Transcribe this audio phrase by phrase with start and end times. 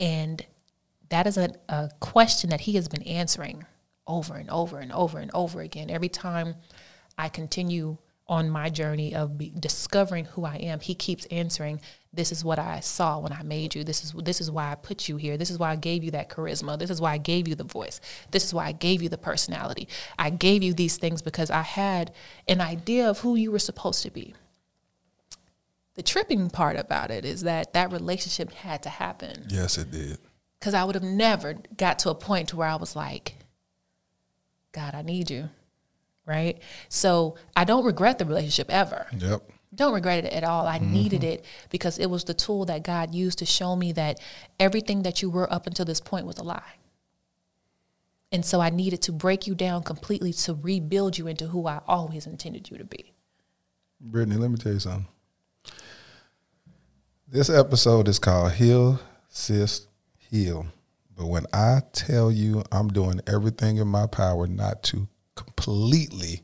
[0.00, 0.44] And
[1.08, 3.64] that is a, a question that he has been answering
[4.06, 5.90] over and over and over and over again.
[5.90, 6.56] Every time
[7.18, 7.98] I continue
[8.28, 11.80] on my journey of be, discovering who I am, he keeps answering,
[12.12, 13.84] "This is what I saw when I made you.
[13.84, 15.36] This is this is why I put you here.
[15.36, 16.78] This is why I gave you that charisma.
[16.78, 18.00] This is why I gave you the voice.
[18.32, 19.88] This is why I gave you the personality.
[20.18, 22.12] I gave you these things because I had
[22.48, 24.34] an idea of who you were supposed to be."
[25.96, 29.46] The tripping part about it is that that relationship had to happen.
[29.48, 30.18] Yes, it did.
[30.60, 33.36] Cuz I would have never got to a point to where I was like,
[34.72, 35.50] "God, I need you."
[36.26, 36.60] right?
[36.88, 39.06] So I don't regret the relationship ever.
[39.16, 39.48] Yep.
[39.74, 40.66] Don't regret it at all.
[40.66, 40.92] I mm-hmm.
[40.92, 44.20] needed it because it was the tool that God used to show me that
[44.60, 46.62] everything that you were up until this point was a lie.
[48.32, 51.80] And so I needed to break you down completely to rebuild you into who I
[51.86, 53.12] always intended you to be.
[54.00, 55.06] Brittany, let me tell you something.
[57.28, 60.64] This episode is called Heal, Sis, Heal.
[61.16, 66.42] But when I tell you I'm doing everything in my power not to completely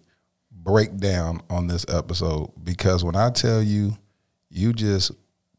[0.50, 3.96] break down on this episode because when I tell you,
[4.50, 5.12] you just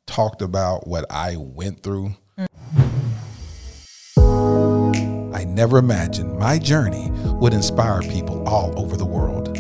[0.05, 2.17] talked about what I went through.
[4.17, 9.57] I never imagined my journey would inspire people all over the world.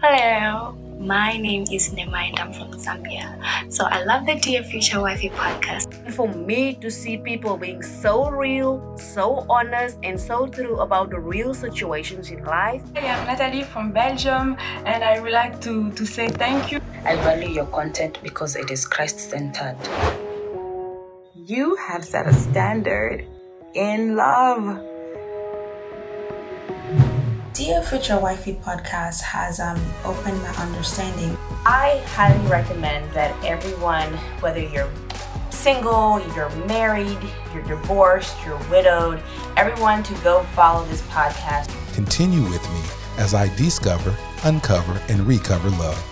[0.00, 0.79] Hello.
[1.00, 3.32] My name is Nema and I'm from Zambia.
[3.72, 6.12] So I love the Dear Future Wifey podcast.
[6.12, 11.18] For me to see people being so real, so honest, and so true about the
[11.18, 12.82] real situations in life.
[12.96, 16.82] Hi, I'm Natalie from Belgium, and I would like to, to say thank you.
[17.06, 19.78] I value your content because it is Christ centered.
[21.34, 23.24] You have set a standard
[23.72, 24.89] in love
[27.70, 31.38] Dear Future Wifey podcast has um, opened my understanding.
[31.64, 34.90] I highly recommend that everyone, whether you're
[35.50, 37.20] single, you're married,
[37.54, 39.22] you're divorced, you're widowed,
[39.56, 41.72] everyone to go follow this podcast.
[41.94, 42.80] Continue with me
[43.18, 46.04] as I discover, uncover, and recover love.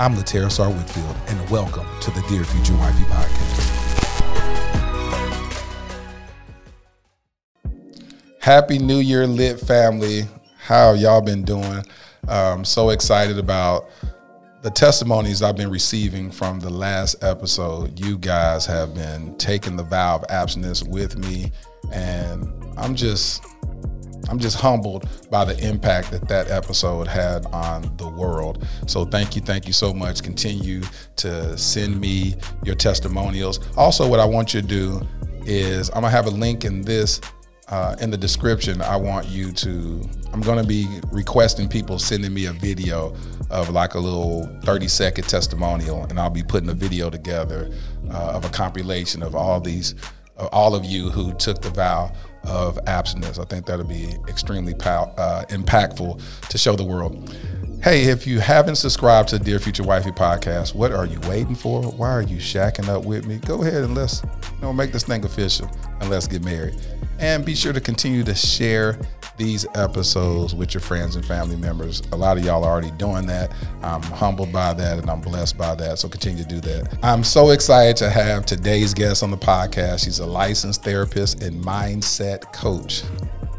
[0.00, 3.84] I'm Latera Sar Whitfield, and welcome to the Dear Future Wifey podcast.
[8.40, 10.26] Happy New Year, Lit family.
[10.64, 11.84] How y'all been doing?
[12.26, 13.90] Um, so excited about
[14.62, 18.00] the testimonies I've been receiving from the last episode.
[18.00, 21.52] You guys have been taking the vow of abstinence with me,
[21.92, 23.44] and I'm just
[24.30, 28.66] I'm just humbled by the impact that that episode had on the world.
[28.86, 30.22] So thank you, thank you so much.
[30.22, 30.80] Continue
[31.16, 33.60] to send me your testimonials.
[33.76, 35.02] Also, what I want you to do
[35.44, 37.20] is I'm gonna have a link in this
[37.68, 40.02] uh, in the description, I want you to,
[40.32, 43.14] I'm going to be requesting people sending me a video
[43.50, 47.70] of like a little 30 second testimonial, and I'll be putting a video together
[48.10, 49.94] uh, of a compilation of all these,
[50.36, 52.12] uh, all of you who took the vow
[52.44, 53.38] of abstinence.
[53.38, 57.34] I think that'll be extremely pow- uh, impactful to show the world.
[57.84, 61.82] Hey, if you haven't subscribed to Dear Future Wifey podcast, what are you waiting for?
[61.82, 63.36] Why are you shacking up with me?
[63.36, 66.80] Go ahead and let's you know make this thing official and let's get married.
[67.18, 68.98] And be sure to continue to share
[69.36, 72.00] these episodes with your friends and family members.
[72.12, 73.52] A lot of y'all are already doing that.
[73.82, 75.98] I'm humbled by that and I'm blessed by that.
[75.98, 76.98] So continue to do that.
[77.02, 80.04] I'm so excited to have today's guest on the podcast.
[80.04, 83.02] She's a licensed therapist and mindset coach.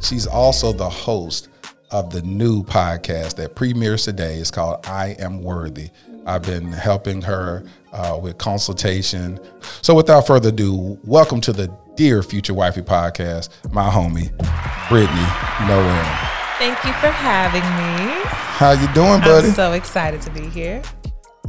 [0.02, 1.50] She's also the host
[1.96, 4.36] of the new podcast that premieres today.
[4.36, 5.92] It's called I Am Worthy.
[6.26, 7.64] I've been helping her
[7.94, 9.40] uh, with consultation.
[9.82, 14.30] So, without further ado, welcome to the Dear Future Wifey podcast, my homie,
[14.90, 15.26] Brittany
[15.70, 16.04] Noel.
[16.58, 18.14] Thank you for having me.
[18.26, 19.48] How you doing, buddy?
[19.48, 20.82] I'm so excited to be here.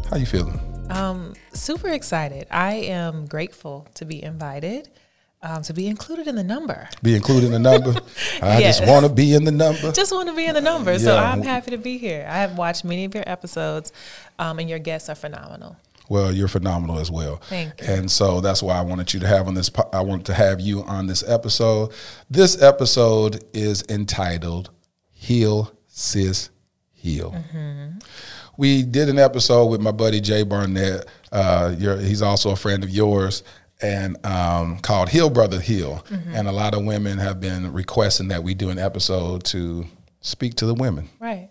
[0.08, 0.60] How you feeling?
[0.90, 2.46] Um, super excited.
[2.52, 4.90] I am grateful to be invited
[5.46, 6.88] um, to be included in the number.
[7.02, 7.94] Be included in the number.
[8.42, 8.78] I yes.
[8.80, 9.92] just want to be in the number.
[9.92, 10.92] Just want to be in the number.
[10.92, 10.98] Yeah.
[10.98, 12.26] So I'm happy to be here.
[12.28, 13.92] I have watched many of your episodes,
[14.38, 15.76] um, and your guests are phenomenal.
[16.08, 17.36] Well, you're phenomenal as well.
[17.48, 17.86] Thank you.
[17.86, 19.70] And so that's why I wanted you to have on this.
[19.92, 21.92] I wanted to have you on this episode.
[22.28, 24.70] This episode is entitled
[25.12, 26.50] "Heal, Sis,
[26.92, 27.98] Heal." Mm-hmm.
[28.56, 31.06] We did an episode with my buddy Jay Barnett.
[31.30, 33.42] Uh, he's also a friend of yours,
[33.82, 36.04] and um, called Heal Brother Heal.
[36.08, 36.34] Mm-hmm.
[36.34, 39.86] And a lot of women have been requesting that we do an episode to
[40.20, 41.08] speak to the women.
[41.20, 41.48] Right.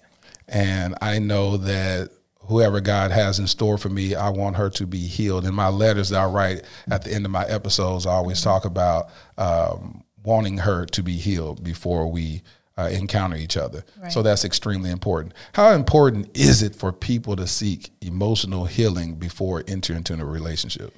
[0.48, 2.12] And I know that
[2.48, 5.46] whoever God has in store for me, I want her to be healed.
[5.46, 8.50] In my letters that I write at the end of my episodes, I always mm-hmm.
[8.50, 12.42] talk about um, wanting her to be healed before we
[12.78, 13.84] uh, encounter each other.
[14.02, 14.12] Right.
[14.12, 15.34] So that's extremely important.
[15.54, 20.94] How important is it for people to seek emotional healing before entering into a relationship?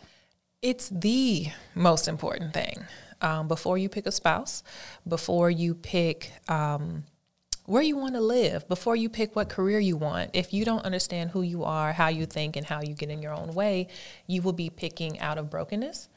[0.61, 2.85] It's the most important thing.
[3.21, 4.63] Um, before you pick a spouse,
[5.07, 7.03] before you pick um,
[7.65, 10.85] where you want to live, before you pick what career you want, if you don't
[10.85, 13.87] understand who you are, how you think, and how you get in your own way,
[14.25, 16.09] you will be picking out of brokenness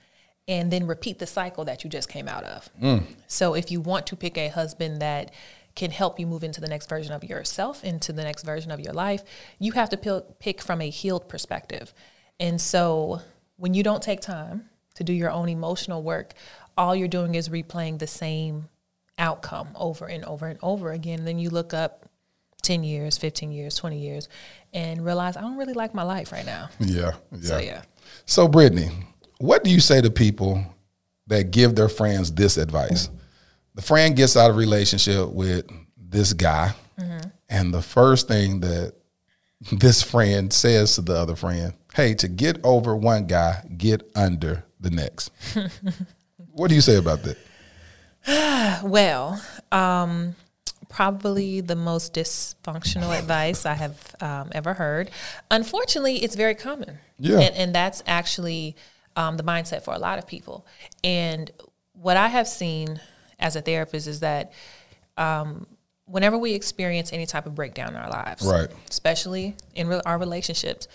[0.49, 2.71] and then repeat the cycle that you just came out of.
[3.27, 5.33] So if you want to pick a husband that
[5.75, 8.81] can help you move into the next version of yourself, into the next version of
[8.81, 9.23] your life,
[9.59, 11.95] you have to pick from a healed perspective.
[12.39, 13.21] And so
[13.61, 14.65] when you don't take time
[14.95, 16.33] to do your own emotional work,
[16.77, 18.69] all you're doing is replaying the same
[19.19, 21.27] outcome over and over and over again.
[21.27, 22.07] Then you look up
[22.63, 24.29] 10 years, 15 years, 20 years,
[24.73, 26.71] and realize I don't really like my life right now.
[26.81, 27.41] Yeah, yeah.
[27.43, 27.83] So, yeah.
[28.25, 28.89] So, Brittany,
[29.39, 30.65] what do you say to people
[31.27, 33.11] that give their friends this advice?
[33.75, 35.67] The friend gets out of a relationship with
[35.97, 37.29] this guy, mm-hmm.
[37.51, 38.95] and the first thing that
[39.73, 44.65] this friend says to the other friend, "Hey, to get over one guy, get under
[44.81, 45.31] the next."
[46.53, 47.39] what do you say about that?
[48.85, 49.43] Well,
[49.73, 50.35] um,
[50.89, 55.11] probably the most dysfunctional advice I have um, ever heard.
[55.51, 56.99] Unfortunately, it's very common.
[57.19, 57.41] Yeah.
[57.41, 58.77] And, and that's actually
[59.17, 60.67] um, the mindset for a lot of people.
[61.03, 61.51] And
[61.93, 63.01] what I have seen
[63.39, 64.53] as a therapist is that
[65.17, 65.67] um,
[66.05, 68.69] whenever we experience any type of breakdown in our lives, Right.
[68.91, 70.89] especially in re- our relationships,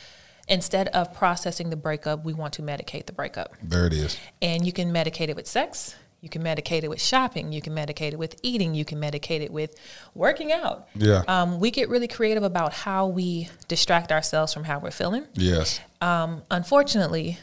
[0.47, 3.53] instead of processing the breakup, we want to medicate the breakup.
[3.61, 4.17] There it is.
[4.41, 5.95] And you can medicate it with sex.
[6.21, 7.51] You can medicate it with shopping.
[7.51, 8.73] You can medicate it with eating.
[8.73, 9.75] You can medicate it with
[10.15, 10.87] working out.
[10.95, 11.21] Yeah.
[11.27, 15.27] Um, we get really creative about how we distract ourselves from how we're feeling.
[15.35, 15.79] Yes.
[16.01, 17.37] Um, unfortunately,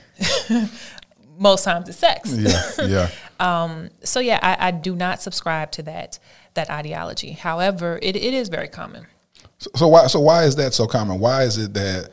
[1.39, 2.33] most times it's sex.
[2.33, 2.61] Yeah.
[2.85, 3.11] Yeah.
[3.41, 6.19] um, So yeah, I, I do not subscribe to that
[6.55, 7.33] that ideology.
[7.33, 9.07] However, it, it is very common.
[9.59, 10.07] So, so why?
[10.09, 11.21] So why is that so common?
[11.21, 12.11] Why is it that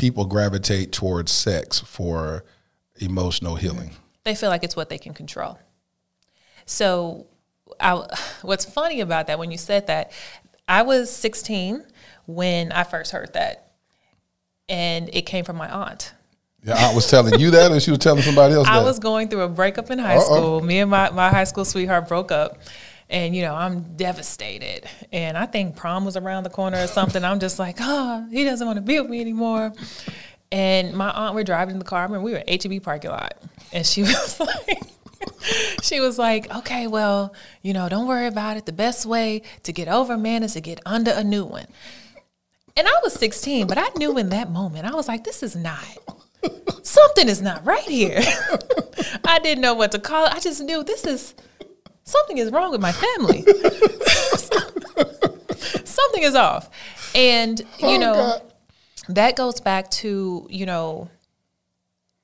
[0.00, 2.42] people gravitate towards sex for
[2.96, 3.92] emotional healing?
[4.24, 5.58] they feel like it's what they can control.
[6.66, 7.26] So,
[7.78, 8.02] I,
[8.42, 10.12] what's funny about that when you said that,
[10.68, 11.84] I was 16
[12.26, 13.72] when I first heard that,
[14.68, 16.12] and it came from my aunt.
[16.62, 18.84] Yeah, I was telling you that, or she was telling somebody else I that.
[18.84, 20.20] was going through a breakup in high Uh-oh.
[20.24, 20.60] school.
[20.60, 22.58] Me and my, my high school sweetheart broke up.
[23.10, 24.88] And, you know, I'm devastated.
[25.12, 27.24] And I think prom was around the corner or something.
[27.24, 29.72] I'm just like, oh, he doesn't want to be with me anymore.
[30.52, 32.04] And my aunt, we're driving in the car.
[32.04, 33.34] I we were at HEB parking lot.
[33.72, 34.82] And she was like,
[35.82, 38.66] she was like, okay, well, you know, don't worry about it.
[38.66, 41.66] The best way to get over man is to get under a new one.
[42.76, 45.56] And I was 16, but I knew in that moment, I was like, this is
[45.56, 45.84] not,
[46.82, 48.20] something is not right here.
[49.24, 50.32] I didn't know what to call it.
[50.32, 51.34] I just knew this is,
[52.10, 53.42] something is wrong with my family.
[55.84, 56.70] something is off.
[57.14, 58.42] And, you Oh, know, God.
[59.10, 61.08] that goes back to, you know,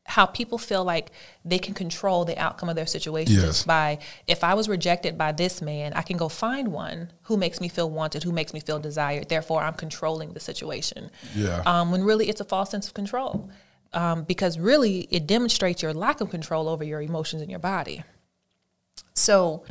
[0.08, 1.10] how people feel like
[1.44, 3.64] they can control the outcome of their situation Yes.
[3.64, 3.98] by
[4.28, 7.68] if I was rejected by this man, I can go find one who makes me
[7.68, 9.28] feel wanted, who makes me feel desired.
[9.28, 11.10] Therefore, I'm controlling the situation.
[11.34, 11.60] Yeah.
[11.66, 13.50] Um, when really it's a false sense of control,
[13.94, 18.04] um, because really it demonstrates your lack of control over your emotions and your body.
[19.16, 19.64] So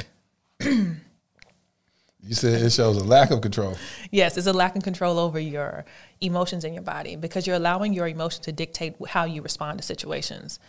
[0.69, 3.77] you said it shows a lack of control.
[4.12, 5.86] Yes, it's a lack of control over your
[6.19, 9.83] emotions in your body because you're allowing your emotion to dictate how you respond to
[9.86, 10.59] situations.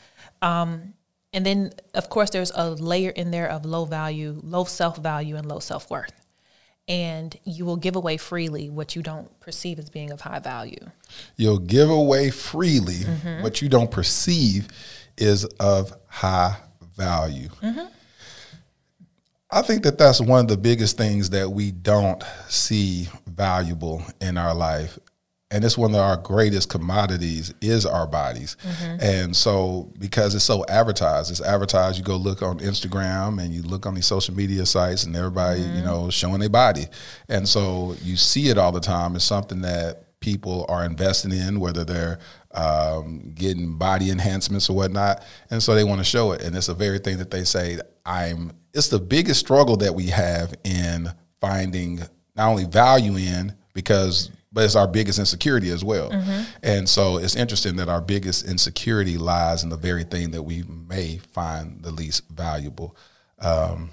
[0.42, 0.94] Um,
[1.32, 5.36] and then, of course, there's a layer in there of low value, low self value,
[5.36, 6.12] and low self worth.
[6.88, 10.84] And you will give away freely what you don't perceive as being of high value.
[11.36, 13.42] You'll give away freely Mm-hmm.
[13.42, 14.68] what you don't perceive
[15.16, 16.56] is of high
[16.96, 17.48] value.
[17.62, 17.86] Mm-hmm.
[19.56, 24.36] I think that that's one of the biggest things that we don't see valuable in
[24.36, 24.98] our life.
[25.50, 28.58] And it's one of our greatest commodities is our bodies.
[28.62, 28.96] Mm-hmm.
[29.00, 33.62] And so because it's so advertised, it's advertised, you go look on Instagram and you
[33.62, 36.84] look on these social media sites and everybody, you know, showing their body.
[37.30, 39.16] And so you see it all the time.
[39.16, 42.18] It's something that people are investing in, whether they're
[42.56, 46.42] um, getting body enhancements or whatnot, and so they want to show it.
[46.42, 47.78] And it's the very thing that they say.
[48.04, 48.52] I'm.
[48.72, 51.08] It's the biggest struggle that we have in
[51.40, 52.00] finding
[52.34, 56.10] not only value in because, but it's our biggest insecurity as well.
[56.62, 60.62] And so it's interesting that our biggest insecurity lies in the very thing that we
[60.88, 62.96] may find the least valuable.
[63.38, 63.90] Um,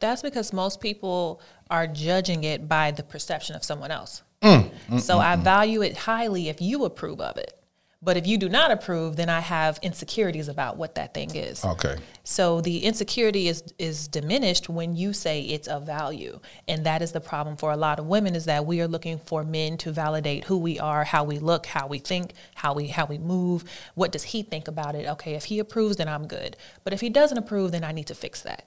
[0.00, 1.40] That's because most people
[1.70, 4.22] are judging it by the perception of someone else.
[4.42, 7.58] Mm, so I value it highly if you approve of it.
[8.04, 11.64] But if you do not approve, then I have insecurities about what that thing is.
[11.64, 11.96] Okay.
[12.22, 16.38] So the insecurity is is diminished when you say it's of value.
[16.68, 19.18] And that is the problem for a lot of women is that we are looking
[19.18, 22.88] for men to validate who we are, how we look, how we think, how we
[22.88, 23.64] how we move.
[23.94, 25.08] What does he think about it?
[25.08, 26.58] Okay, if he approves then I'm good.
[26.84, 28.66] But if he doesn't approve then I need to fix that.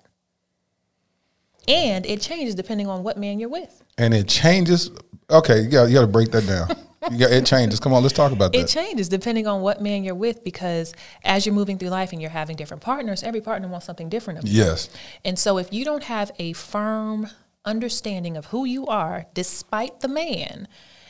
[1.68, 3.84] And it changes depending on what man you're with.
[4.00, 4.90] And it changes.
[5.30, 6.70] Okay, you got you got to break that down.
[7.10, 7.80] Got, it changes.
[7.80, 8.60] Come on, let's talk about that.
[8.60, 12.22] It changes depending on what man you're with because as you're moving through life and
[12.22, 14.64] you're having different partners, every partner wants something different of you.
[14.64, 14.90] yes.
[15.26, 17.28] And so if you don't have a firm
[17.66, 20.68] understanding of who you are despite the man,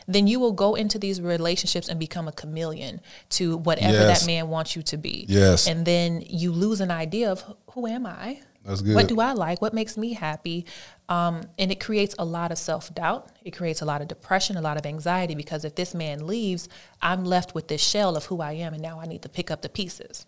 [0.08, 4.22] then you will go into these relationships and become a chameleon to whatever Yes.
[4.22, 5.26] that man wants you to be.
[5.28, 5.68] Yes.
[5.68, 8.40] And then you lose an idea of who am I?
[8.66, 8.96] That's good.
[8.96, 9.62] What do I like?
[9.62, 10.66] What makes me happy?
[11.10, 13.32] Um, and it creates a lot of self doubt.
[13.44, 16.68] It creates a lot of depression, a lot of anxiety because if this man leaves,
[17.02, 19.50] I'm left with this shell of who I am, and now I need to pick
[19.50, 20.26] up the pieces.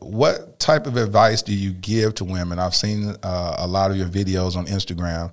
[0.00, 2.58] What type of advice do you give to women?
[2.58, 5.32] I've seen uh, a lot of your videos on Instagram.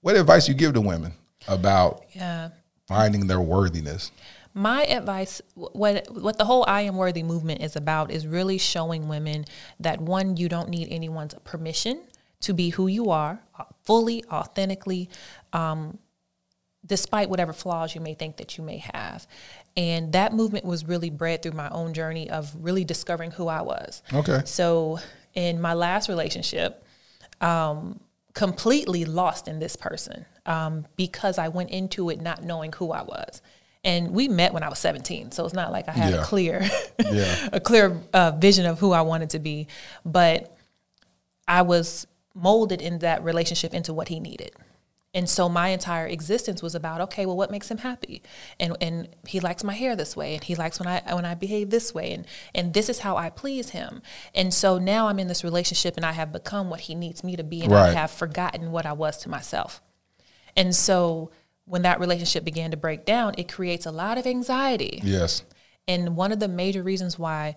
[0.00, 1.14] What advice you give to women
[1.48, 2.50] about Yeah.
[2.88, 4.10] finding their worthiness?
[4.52, 9.06] My advice, what what the whole "I am worthy" movement is about, is really showing
[9.06, 9.44] women
[9.78, 12.00] that one, you don't need anyone's permission
[12.46, 15.08] to be who you are, uh, fully, authentically,
[15.52, 15.98] um,
[16.84, 19.26] despite whatever flaws you may think that you may have.
[19.76, 23.62] And that movement was really bred through my own journey of really discovering who I
[23.62, 24.02] was.
[24.14, 24.40] Okay.
[24.44, 24.98] So
[25.34, 26.84] in my last relationship,
[27.40, 28.00] um,
[28.34, 33.02] completely lost in this person um, because I went into it not knowing who I
[33.02, 33.42] was.
[33.84, 36.20] And we met when I was 17, so it's not like I had Yeah.
[36.20, 36.68] a clear,
[37.04, 37.48] Yeah.
[37.52, 39.68] a clear uh, vision of who I wanted to be.
[40.04, 40.56] But
[41.48, 42.06] I was
[42.36, 44.52] molded in that relationship into what he needed.
[45.14, 48.22] And so my entire existence was about okay, well, what makes him happy?
[48.60, 51.34] And and he likes my hair this way, and he likes when I when I
[51.34, 54.02] behave this way, and and this is how I please him.
[54.34, 57.34] And so now I'm in this relationship, and I have become what he needs me
[57.36, 59.80] to be, and I have forgotten what I was to myself.
[60.54, 61.30] And so
[61.64, 65.00] when that relationship began to break down, it creates a lot of anxiety.
[65.02, 65.42] Yes.
[65.88, 67.56] And one of the major reasons why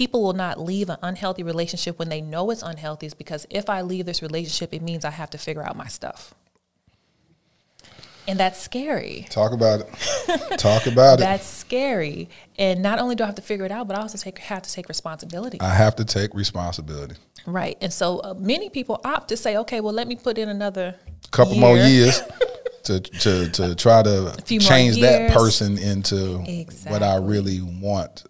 [0.00, 3.68] people will not leave an unhealthy relationship when they know it's unhealthy is because if
[3.68, 6.32] I leave this relationship, it means I have to figure out my stuff.
[8.26, 9.26] And that's scary.
[9.28, 10.58] Talk about it.
[10.58, 11.22] Talk about it.
[11.30, 12.30] That's scary.
[12.58, 14.62] And not only do I have to figure it out, but I also take, have
[14.62, 15.60] to take responsibility.
[15.60, 17.16] I have to take responsibility.
[17.44, 17.76] right.
[17.82, 20.94] And so uh, many people opt to say, okay, well, let me put in another
[21.30, 21.60] couple year.
[21.60, 22.22] more years
[22.84, 26.38] to to to try to change that person into
[26.88, 28.24] what I really want.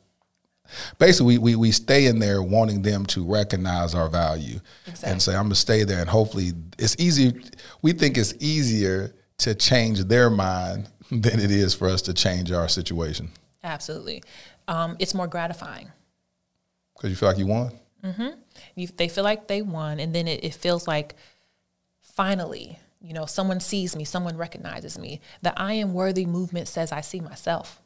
[0.99, 4.61] Basically, we, we we stay in there wanting them to recognize our value
[5.05, 7.41] and say, I'm gonna stay there and hopefully it's easy
[7.83, 12.53] we think it's easier to change their mind than it is for us to change
[12.53, 13.31] our situation.
[13.63, 14.23] Absolutely.
[14.69, 15.91] Um, it's more gratifying.
[16.97, 17.73] Because you feel like you won?
[18.75, 21.15] you, they feel like they won and then it, it feels like
[22.03, 26.93] finally you know someone sees me someone recognizes me the i am worthy movement says
[26.93, 27.80] i see myself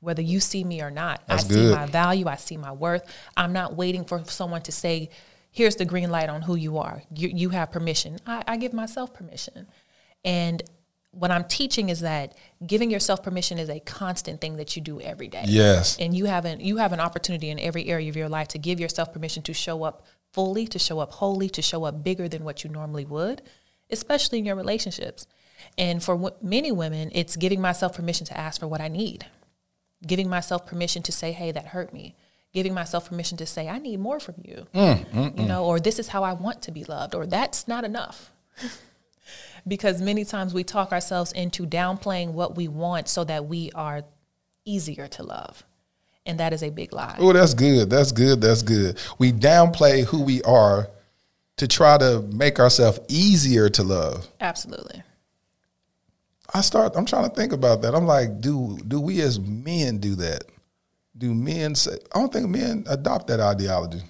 [0.00, 1.22] whether you see me or not.
[1.26, 1.74] That's i see good.
[1.74, 3.02] my value i see my worth.
[3.36, 5.10] I'm not waiting for someone to say
[5.50, 7.02] here's the green light on who you are.
[7.14, 8.18] You, you have permission.
[8.26, 9.66] I, I give myself permission.
[10.24, 10.62] And
[11.12, 15.00] what i'm teaching is that giving yourself permission is a constant thing that you do
[15.00, 15.42] every day.
[15.46, 15.98] Yes.
[15.98, 18.58] and you have an you have an opportunity in every area of your life to
[18.58, 22.28] give yourself permission to show up fully to show up wholly to show up bigger
[22.28, 23.42] than what you normally would
[23.90, 25.26] especially in your relationships.
[25.76, 29.26] And for w- many women it's giving myself permission to ask for what i need
[30.06, 32.14] giving myself permission to say hey that hurt me
[32.52, 35.46] giving myself permission to say i need more from you mm, mm, you mm.
[35.46, 38.30] know or this is how i want to be loved or that's not enough
[39.66, 44.02] because many times we talk ourselves into downplaying what we want so that we are
[44.64, 45.64] easier to love.
[46.26, 47.16] And that is a big lie.
[47.18, 47.90] Oh, that's good.
[47.90, 48.40] That's good.
[48.40, 48.98] That's good.
[49.18, 50.88] We downplay who we are
[51.56, 54.28] to try to make ourselves easier to love.
[54.40, 55.02] Absolutely.
[56.52, 56.94] I start.
[56.96, 57.94] I'm trying to think about that.
[57.94, 60.44] I'm like, do do we as men do that?
[61.16, 61.98] Do men say?
[62.14, 64.02] I don't think men adopt that ideology.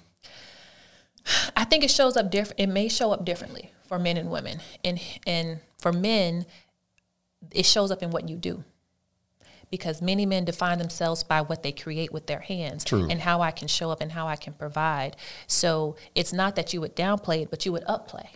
[1.55, 2.59] I think it shows up different.
[2.59, 4.59] It may show up differently for men and women.
[4.83, 6.45] And and for men,
[7.51, 8.63] it shows up in what you do.
[9.69, 13.07] Because many men define themselves by what they create with their hands True.
[13.09, 15.15] and how I can show up and how I can provide.
[15.47, 18.27] So it's not that you would downplay it, but you would upplay.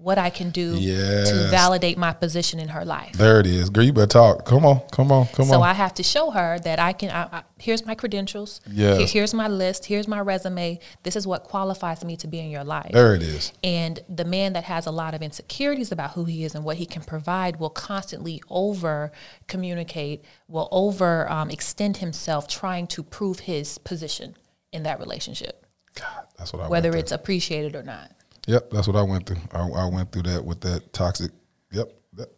[0.00, 1.28] What I can do Yes.
[1.30, 3.14] to validate my position in her life.
[3.14, 3.68] There it is.
[3.68, 4.44] Girl, you better talk.
[4.44, 5.60] Come on, come on, come So on.
[5.60, 7.10] So I have to show her that I can.
[7.10, 8.60] I, I, here's my credentials.
[8.72, 9.86] Here- here's my list.
[9.86, 10.78] Here's my resume.
[11.02, 12.92] This is what qualifies me to be in your life.
[12.92, 13.52] there it is.
[13.64, 16.76] And the man that has a lot of insecurities about who he is and what
[16.76, 19.10] he can provide will constantly over
[19.48, 24.36] communicate, will over um, extend himself trying to prove his position
[24.72, 28.12] in that relationship, God, that's what I whether it's appreciated or not.
[28.48, 29.36] Yep, that's what I went through.
[29.52, 31.30] I, I went through that with that toxic.
[31.70, 31.92] Yep.
[32.14, 32.28] That.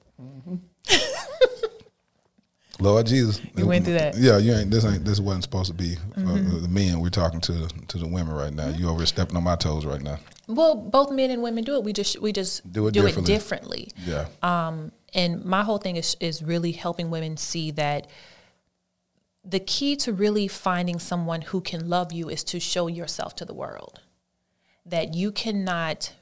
[2.81, 4.15] Lord Jesus, You went through that.
[4.15, 4.25] Mm-hmm.
[4.25, 4.71] Yeah, you ain't.
[4.71, 5.05] This ain't.
[5.05, 7.01] This wasn't supposed to be uh, the men.
[7.01, 8.69] We're talking to to the women right now.
[8.69, 10.19] You over stepping on my toes right now.
[10.49, 11.85] Well, both men and women do it.
[11.85, 13.23] We just we just Do it do differently.
[13.33, 13.93] it differently.
[14.05, 14.27] Yeah.
[14.43, 18.09] Um, and my whole thing is is really helping women see that
[19.45, 23.45] the key to really finding someone who can love you is to show yourself to
[23.45, 24.01] the world.
[24.87, 26.13] That you cannot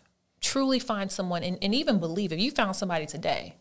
[0.41, 3.55] truly find someone and, and even believe if you found somebody today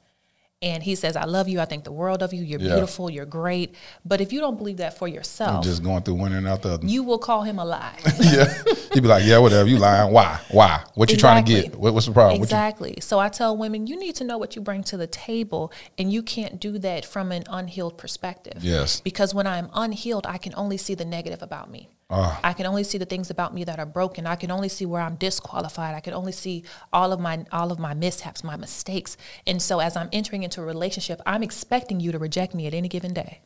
[0.61, 2.73] and he says, I love you, I think the world of you, you're Yeah.
[2.73, 3.75] beautiful, you're great.
[4.03, 6.69] But if you don't believe that for yourself, just going through one and out the
[6.73, 6.87] other.
[6.87, 7.97] you will call him a lie.
[8.19, 8.51] yeah,
[8.91, 9.69] he'd be like, "Yeah, whatever.
[9.69, 10.11] You lying?
[10.11, 10.39] Why?
[10.49, 10.83] Why?
[10.95, 11.75] What you trying to get?
[11.75, 12.37] What, what's the problem?
[12.37, 12.97] You- Exactly.
[13.01, 16.11] So I tell women, you need to know what you bring to the table, and
[16.11, 18.63] you can't do that from an unhealed perspective.
[18.63, 18.99] Yes.
[19.01, 21.89] Because when I'm unhealed, I can only see the negative about me.
[22.09, 22.39] Ah.
[22.41, 24.25] I can only see the things about me that are broken.
[24.25, 25.93] I can only see where I'm disqualified.
[25.93, 29.17] I can only see all of my all of my mishaps, my mistakes.
[29.45, 32.73] And so as I'm entering into a relationship, I'm expecting you to reject me at
[32.73, 33.41] any given day.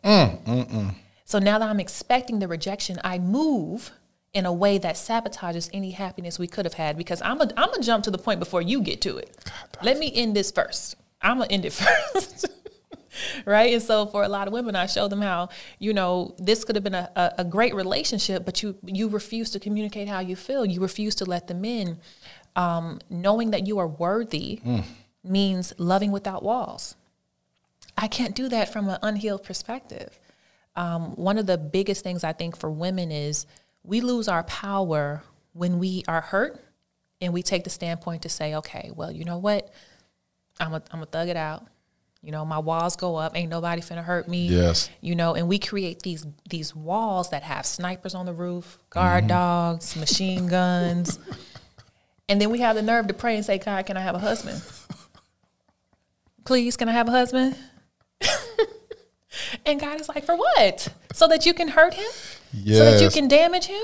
[1.25, 3.91] So now that I'm expecting the rejection, I move
[4.33, 7.71] in a way that sabotages any happiness we could have had because I'm a I'm
[7.71, 9.35] gonna jump to the point before you get to it.
[9.81, 10.97] Let me end this first.
[11.21, 11.73] I'm gonna end it
[12.13, 12.45] first.
[13.45, 13.73] right?
[13.73, 15.49] And so for a lot of women, I show them how,
[15.79, 19.49] you know, this could have been a, a, a great relationship, but you you refuse
[19.51, 20.65] to communicate how you feel.
[20.65, 21.99] You refuse to let them in.
[22.55, 24.59] Um, knowing that you are worthy
[25.23, 26.95] means loving without walls.
[27.97, 30.19] I can't do that from an unhealed perspective.
[30.75, 33.45] Um, one of the biggest things I think for women is
[33.83, 36.61] we lose our power when we are hurt
[37.19, 39.71] and we take the standpoint to say, okay, well, you know what?
[40.59, 41.67] I'm a, I'm a thug it out.
[42.21, 43.35] You know, my walls go up.
[43.35, 44.47] Ain't nobody finna hurt me.
[44.47, 44.89] Yes.
[45.01, 49.23] You know, and we create these these walls that have snipers on the roof, guard
[49.23, 49.29] mm-hmm.
[49.29, 51.17] dogs, machine guns,
[52.29, 54.19] and then we have the nerve to pray and say, "God, can I have a
[54.19, 54.61] husband?
[56.45, 57.55] Please, can I have a husband?"
[59.65, 60.89] and God is like, "For what?
[61.13, 62.09] So that you can hurt him?
[62.53, 62.77] Yes.
[62.77, 63.83] So that you can damage him?"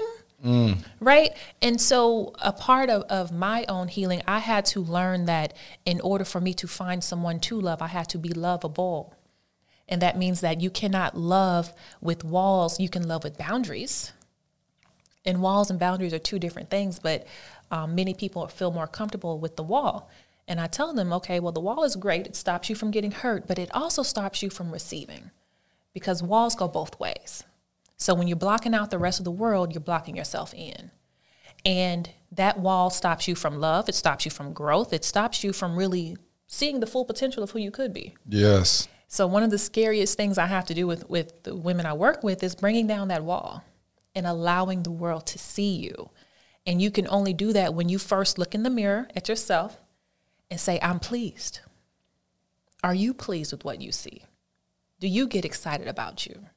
[0.99, 1.35] Right?
[1.61, 5.53] And so a part of, of my own healing i had to learn that
[5.85, 9.13] in order for me to find someone to love i had to be lovable.
[9.89, 11.71] And that means that you cannot love
[12.01, 12.77] with walls.
[12.77, 14.11] You can love with boundaries.
[15.25, 17.25] And walls and boundaries are two different things but
[17.71, 20.09] um, many people feel more comfortable with the wall.
[20.47, 22.27] And i tell them okay well the wall is great.
[22.27, 25.31] It stops you from getting hurt but it also stops you from receiving
[25.93, 27.43] because walls go both ways
[27.97, 30.91] so when you're blocking out the rest of the world, you're blocking yourself in.
[31.65, 35.51] And that wall stops you from love, it stops you from growth, it stops you
[35.51, 38.15] from really seeing the full potential of who you could be.
[38.27, 38.87] Yes.
[39.07, 41.93] So one of the scariest things I have to do with with the women I
[41.93, 43.63] work with is bringing down that wall
[44.13, 46.09] and allowing the world to see you.
[46.65, 49.79] And you can only do that when you first look in the mirror at yourself
[50.51, 51.61] and say, "I'm pleased."
[52.83, 54.25] Are you pleased with what you see?
[54.99, 56.47] Do you get excited about you?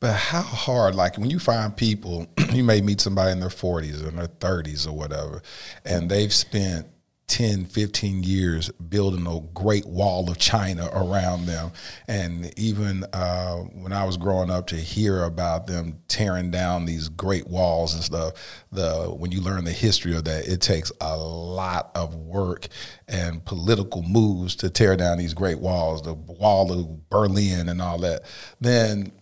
[0.00, 4.02] But how hard, like when you find people, you may meet somebody in their 40s
[4.02, 5.42] or their 30s or whatever,
[5.84, 6.86] and they've spent
[7.30, 11.70] 10, 15 years building a great wall of China around them.
[12.08, 17.08] And even uh, when I was growing up to hear about them tearing down these
[17.08, 18.34] great walls and stuff,
[18.72, 22.66] the when you learn the history of that, it takes a lot of work
[23.06, 27.98] and political moves to tear down these great walls, the wall of Berlin and all
[27.98, 28.22] that.
[28.60, 29.12] Then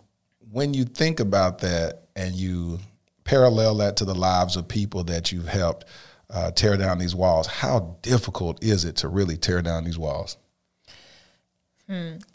[0.51, 2.79] when you think about that and you
[3.23, 5.85] parallel that to the lives of people that you've helped
[6.29, 10.37] uh, tear down these walls, how difficult is it to really tear down these walls?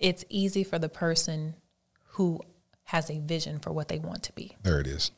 [0.01, 1.55] it's easy for the person
[2.09, 2.41] who
[2.85, 4.57] has a vision for what they want to be.
[4.65, 5.13] There it is.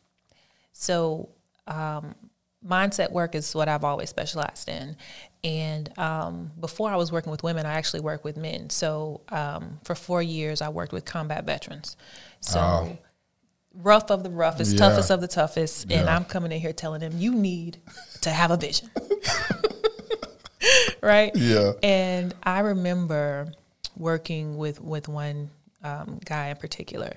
[0.73, 1.31] So,
[1.67, 2.15] um,
[2.67, 4.97] mindset work is what I've always specialized in.
[5.47, 8.69] And um, before I was working with women, I actually worked with men.
[8.69, 11.97] So, um, for four years, I worked with combat veterans.
[12.41, 12.99] So,
[13.73, 14.79] rough of the roughest, Yeah.
[14.81, 15.89] toughest of the toughest.
[15.89, 17.79] And I'm coming in here telling them, you need
[18.23, 18.91] to have a vision.
[21.01, 21.31] right?
[21.37, 21.75] Yeah.
[21.81, 23.53] And I remember
[23.97, 25.51] working with with one
[25.85, 27.13] um, guy in particular,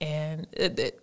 [0.00, 1.00] and it, it,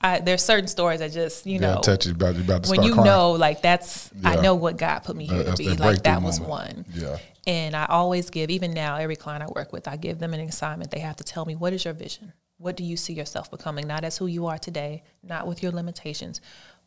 [0.00, 2.70] I, there's certain stories that just you Yeah, know touch you about you about to
[2.70, 3.06] when you crying.
[3.06, 6.22] know like that's I know what God put me here to be that like that
[6.22, 6.50] was moment.
[6.50, 6.84] one.
[6.94, 7.18] Yeah.
[7.46, 10.40] And I always give even now every client I work with I give them an
[10.40, 12.32] assignment they have to tell me what is your vision?
[12.58, 15.72] What do you see yourself becoming not as who you are today, not with your
[15.72, 16.40] limitations,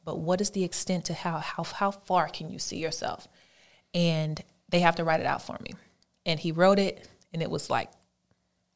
[0.06, 3.28] but what is the extent to how how how far can you see yourself?
[3.94, 5.74] And they have to write it out for me.
[6.26, 7.90] And he wrote it and it was like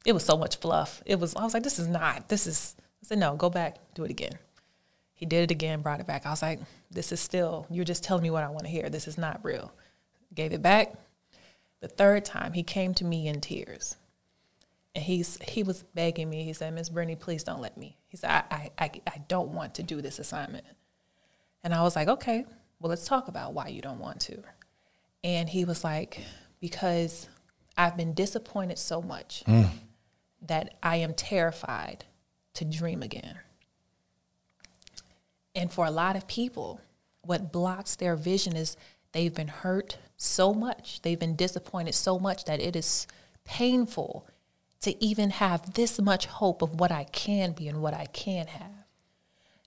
[0.04, 1.02] it was so much fluff.
[1.06, 3.76] It was I was like this is not this is I said no, go back,
[3.94, 4.38] do it again.
[5.14, 6.26] He did it again, brought it back.
[6.26, 8.90] I was like, this is still, you're just telling me what I want to hear.
[8.90, 9.72] This is not real.
[10.34, 10.92] Gave it back.
[11.80, 13.96] The third time, he came to me in tears.
[14.94, 16.44] And he's he was begging me.
[16.44, 17.96] He said, Miss Brittany, please don't let me.
[18.06, 20.64] He said, I, I, I, I don't want to do this assignment.
[21.62, 22.44] And I was like, okay,
[22.80, 24.42] well, let's talk about why you don't want to.
[25.22, 26.20] And he was like,
[26.60, 27.28] because
[27.76, 29.68] I've been disappointed so much mm.
[30.46, 32.04] That I am terrified
[32.54, 33.38] to dream again.
[35.54, 36.80] And for a lot of people,
[37.22, 38.76] what blocks their vision is
[39.12, 43.06] they've been hurt so much, they've been disappointed so much that it is
[43.44, 44.26] painful
[44.80, 48.46] to even have this much hope of what I can be and what I can
[48.46, 48.84] have.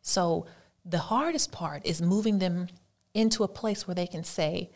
[0.01, 0.45] So
[0.85, 2.67] the hardest part is moving them
[3.13, 4.69] into a place where they can say,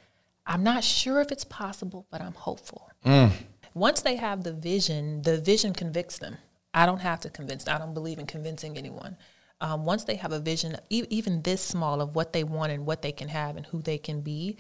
[0.46, 2.90] I'm not sure if it's possible, but I'm hopeful.
[3.06, 3.32] Mm.
[3.74, 6.38] Once they have the vision, the vision convicts them.
[6.74, 7.68] I don't have to convince.
[7.68, 9.18] I don't believe in convincing anyone.
[9.60, 12.86] Um, once they have a vision, e- even this small of what they want and
[12.86, 14.58] what they can have and who they can be,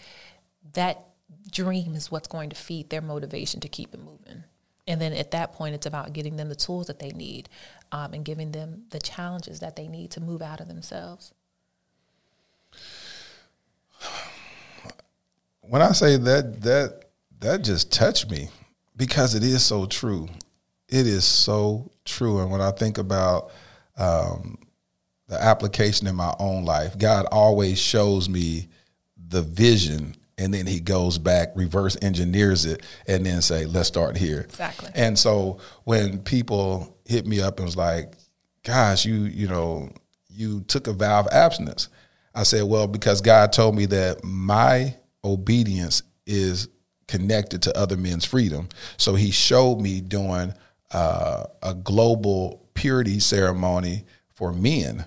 [0.73, 1.05] that
[1.51, 4.43] dream is what's going to feed their motivation to keep it moving.
[4.87, 7.49] And then at that point, it's about getting them the tools that they need
[7.91, 11.33] um, and giving them the challenges that they need to move out of themselves.
[15.61, 17.05] when I say that that
[17.39, 18.49] that just touched me
[19.01, 20.29] because it is so true.
[20.87, 22.39] It is so true.
[22.39, 23.49] And when I think about
[23.97, 24.59] um,
[25.27, 28.67] the application in my own life, God always shows me
[29.17, 34.17] the vision and then he goes back, reverse engineers it, and then say, let's start
[34.17, 34.41] here.
[34.41, 34.91] Exactly.
[34.93, 38.13] And so when people hit me up and was like,
[38.63, 39.89] gosh, you, you know,
[40.29, 41.89] you took a vow of abstinence.
[42.35, 46.67] I said, well, because God told me that my obedience is
[47.11, 48.69] connected to other men's freedom.
[48.95, 50.53] So he showed me doing
[50.91, 55.05] uh, a global purity ceremony for men.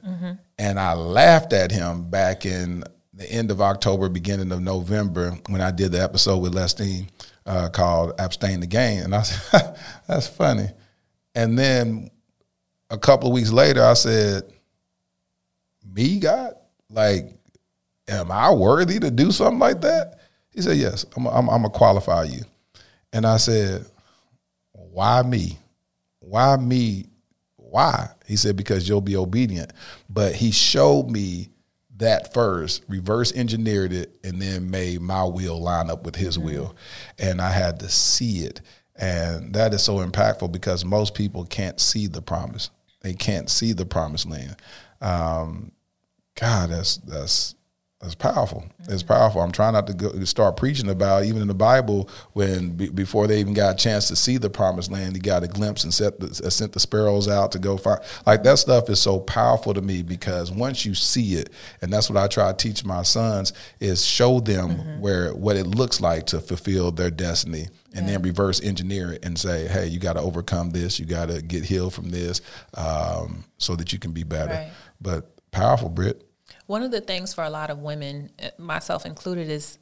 [0.59, 5.63] And I laughed at him back in the end of October, beginning of November, when
[5.63, 7.09] I did the episode with Lestine
[7.47, 9.01] uh, called Abstain the Gain.
[9.01, 10.69] And I said, that's funny.
[11.35, 12.11] And then
[12.91, 14.43] a couple of weeks later, I said,
[15.91, 16.53] me, God?
[16.91, 17.33] Like,
[18.09, 20.14] am I worthy to do something like that?
[20.55, 22.43] He said, yes, I'm, I'm, I'm going to qualify you.
[23.13, 23.85] And I said,
[24.73, 25.59] why me?
[26.21, 27.07] Why me?
[27.57, 28.09] Why?
[28.27, 29.73] He said, because you'll be obedient.
[30.09, 31.49] But he showed me
[31.97, 36.77] that first, reverse engineered it, and then made my will line up with his will.
[37.19, 38.61] And I had to see it.
[38.97, 42.71] And that is so impactful because most people can't see the promise.
[43.01, 44.57] They can't see the promised land.
[45.01, 45.73] Um,
[46.41, 47.55] God, that's that's
[48.05, 48.63] that's powerful.
[48.87, 49.41] It's powerful.
[49.41, 53.27] I'm trying not to go, start preaching about even in the Bible when be, before
[53.27, 55.95] they even got a chance to see the promised land, he got a glimpse and
[55.95, 58.01] set the, uh, sent the sparrows out to go find.
[58.27, 61.49] Like that stuff is so powerful to me because once you see it,
[61.81, 65.67] and that's what I try to teach my sons is show them where what it
[65.67, 69.99] looks like to fulfill their destiny, and then reverse engineer it and say, hey, you
[69.99, 72.43] got to overcome this, you got to get healed from this,
[72.75, 74.53] um, so that you can be better.
[74.53, 74.73] Right.
[75.01, 76.23] But powerful, Britt.
[76.67, 79.79] One of the things for a lot of women, uh, myself included, is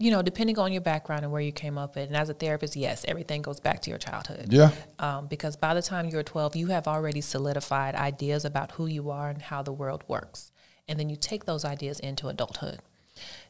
[0.00, 2.04] you know, depending on your background and where you came up in.
[2.04, 4.46] And as a therapist, yes, everything goes back to your childhood.
[4.50, 4.70] Yeah.
[4.98, 9.10] Um, because by the time you're 12, you have already solidified ideas about who you
[9.10, 10.52] are and how the world works.
[10.88, 12.80] And then you take those ideas into adulthood.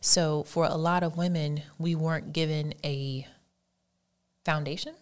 [0.01, 3.29] So for a lot of women, we weren't given a
[4.45, 4.95] foundation.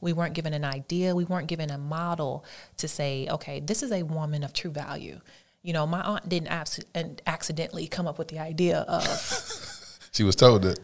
[0.00, 1.14] We weren't given an idea.
[1.14, 2.44] We weren't given a model
[2.78, 5.20] to say, okay, this is a woman of true value.
[5.62, 9.04] You know, my aunt didn't abs- and accidentally come up with the idea of,
[10.12, 10.78] She was told that.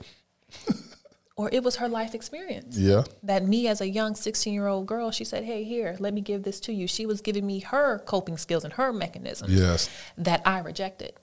[1.36, 2.76] or it was her life experience.
[2.78, 3.04] Yeah.
[3.22, 6.20] That me as a young 16 year old girl, she said, hey, here, let me
[6.20, 6.86] give this to you.
[6.86, 9.90] She was giving me her coping skills and her mechanisms Yes.
[10.16, 11.14] that I rejected.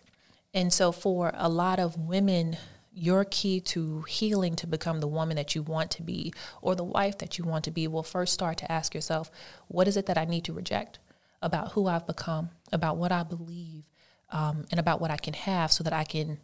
[0.53, 2.57] And so for a lot of women,
[2.93, 6.83] your key to healing to become the woman that you want to be or the
[6.83, 9.31] wife that you want to be will first start to ask yourself,
[9.67, 10.99] what is it that I need to reject
[11.41, 13.83] about who I've become, about what I believe,
[14.29, 16.37] um, and about what I can have so that I can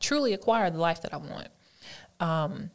[0.00, 1.48] truly acquire the life that I want.
[2.20, 2.70] Um,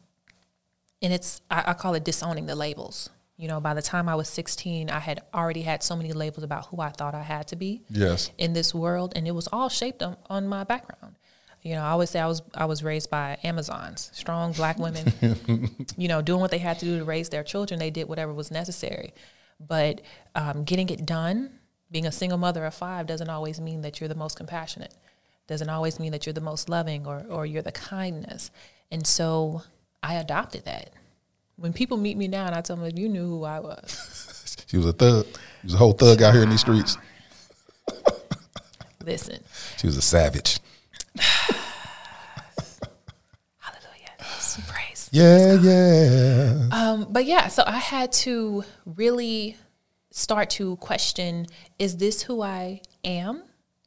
[1.02, 3.10] and it's I, I call it disowning the labels.
[3.36, 6.42] You know, by the time I was 16, I had already had so many labels
[6.42, 8.32] about who I thought I had to be Yes.
[8.36, 11.16] in this world, and it was all shaped on, on my background.
[11.62, 15.12] You know, I always say I was I was raised by Amazons, strong black women.
[15.96, 17.80] you know, doing what they had to do to raise their children.
[17.80, 19.12] They did whatever was necessary,
[19.60, 20.00] but
[20.34, 21.50] um, getting it done,
[21.90, 24.94] being a single mother of five, doesn't always mean that you're the most compassionate.
[25.46, 28.50] Doesn't always mean that you're the most loving or or you're the kindness.
[28.90, 29.62] And so
[30.02, 30.90] I adopted that.
[31.56, 34.54] When people meet me now, and I tell them, if you knew who I was,
[34.68, 35.26] She was a thug.
[35.26, 36.98] She was a whole thug out here in these streets.
[39.04, 39.42] listen,
[39.78, 40.60] She was a savage.
[43.58, 44.10] hallelujah,
[44.66, 45.08] praise.
[45.12, 46.68] Yeah, yeah.
[46.72, 49.56] Um, but yeah, so I had to really
[50.10, 51.46] start to question
[51.78, 53.42] is this who I am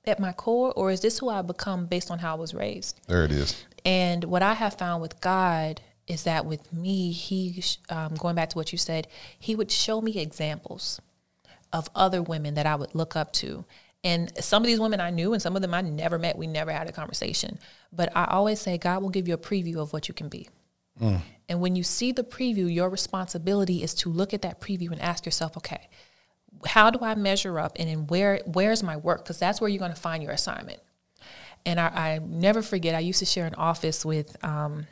[0.05, 2.99] at my core, or is this who I become based on how I was raised?
[3.07, 3.63] There it is.
[3.85, 8.49] And what I have found with God is that with me, He, um, going back
[8.49, 10.99] to what you said, He would show me examples
[11.73, 13.65] of other women that I would look up to.
[14.03, 16.37] And some of these women I knew, and some of them I never met.
[16.37, 17.59] We never had a conversation.
[17.93, 20.49] But I always say, God will give you a preview of what you can be.
[21.47, 25.01] And when you see the preview, your responsibility is to look at that preview and
[25.01, 25.89] ask yourself, okay,
[26.65, 29.23] how do I measure up and in where where's my work?
[29.23, 30.79] Because that's where you're going to find your assignment.
[31.65, 34.87] And I, I never forget, I used to share an office with um,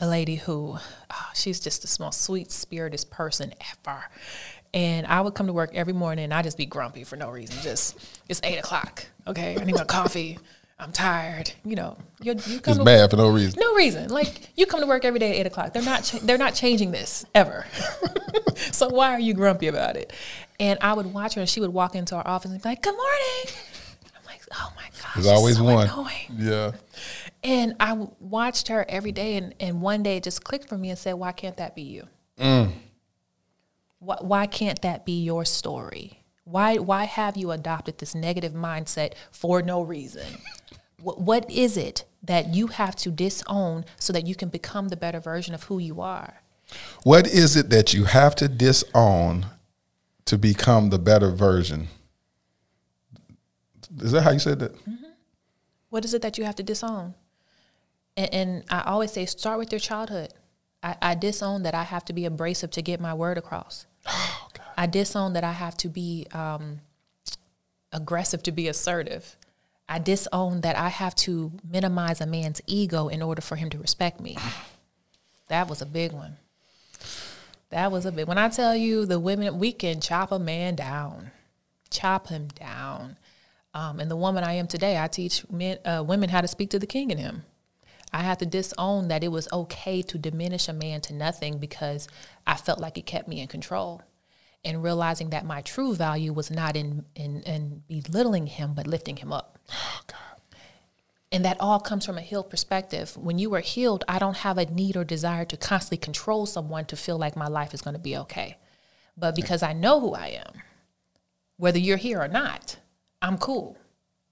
[0.00, 0.78] a lady who,
[1.10, 3.52] oh, she's just the most sweet spirited person
[3.86, 4.04] ever.
[4.72, 7.30] And I would come to work every morning and I'd just be grumpy for no
[7.30, 7.56] reason.
[7.62, 9.04] Just, it's eight o'clock.
[9.26, 10.38] Okay, I need my coffee.
[10.78, 11.52] I'm tired.
[11.64, 13.60] You know, you you come Just to mad for no reason.
[13.60, 14.08] no reason.
[14.08, 15.74] Like you come to work every day at eight o'clock.
[15.74, 16.04] They're not.
[16.04, 17.66] Cha- they're not changing this ever.
[18.72, 20.10] so why are you grumpy about it?
[20.58, 22.80] And I would watch her, and she would walk into our office and be like,
[22.82, 23.54] "Good morning."
[24.16, 25.86] I'm like, "Oh my gosh, There's always so one.
[25.86, 26.72] annoying." Yeah.
[27.44, 30.88] And I watched her every day, and, and one day it just clicked for me
[30.88, 32.06] and said, "Why can't that be you?
[32.38, 32.72] Mm.
[34.00, 36.24] Why, why can't that be your story?
[36.44, 40.26] Why why have you adopted this negative mindset for no reason?
[41.00, 44.96] what, what is it that you have to disown so that you can become the
[44.96, 46.42] better version of who you are?
[47.02, 49.46] What is it that you have to disown
[50.24, 51.88] to become the better version?
[53.98, 54.74] Is that how you said that?
[54.74, 55.10] Mm-hmm.
[55.90, 57.14] What is it that you have to disown?
[58.16, 60.32] And, and I always say, start with your childhood.
[60.82, 63.86] I, I disown that I have to be abrasive to get my word across.
[64.76, 66.80] I disown that I have to be um,
[67.92, 69.36] aggressive to be assertive.
[69.88, 73.78] I disown that I have to minimize a man's ego in order for him to
[73.78, 74.38] respect me.
[75.48, 76.36] That was a big one.
[77.70, 78.28] That was a big.
[78.28, 81.30] When I tell you the women, we can chop a man down,
[81.90, 83.16] chop him down.
[83.74, 86.70] Um, and the woman I am today, I teach men, uh, women how to speak
[86.70, 87.44] to the king in him.
[88.12, 92.08] I had to disown that it was okay to diminish a man to nothing because
[92.46, 94.02] I felt like it kept me in control.
[94.62, 99.16] And realizing that my true value was not in, in, in belittling him, but lifting
[99.16, 99.58] him up.
[99.72, 100.00] Oh,
[101.32, 103.16] And that all comes from a healed perspective.
[103.16, 106.84] When you are healed, I don't have a need or desire to constantly control someone
[106.86, 108.58] to feel like my life is going to be okay.
[109.16, 110.60] But because I know who I am,
[111.56, 112.76] whether you're here or not,
[113.22, 113.78] I'm cool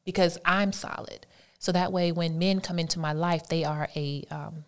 [0.05, 1.27] because I'm solid.
[1.59, 4.65] So that way, when men come into my life, they are a um,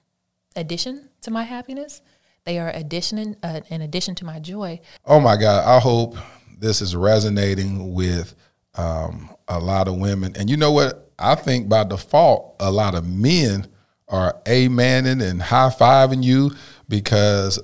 [0.56, 2.02] addition to my happiness.
[2.44, 4.80] They are addition, uh, an addition to my joy.
[5.04, 5.64] Oh my God.
[5.66, 6.16] I hope
[6.58, 8.34] this is resonating with
[8.74, 10.34] um, a lot of women.
[10.36, 11.12] And you know what?
[11.18, 13.66] I think by default, a lot of men
[14.08, 16.50] are amening and high fiving you
[16.88, 17.60] because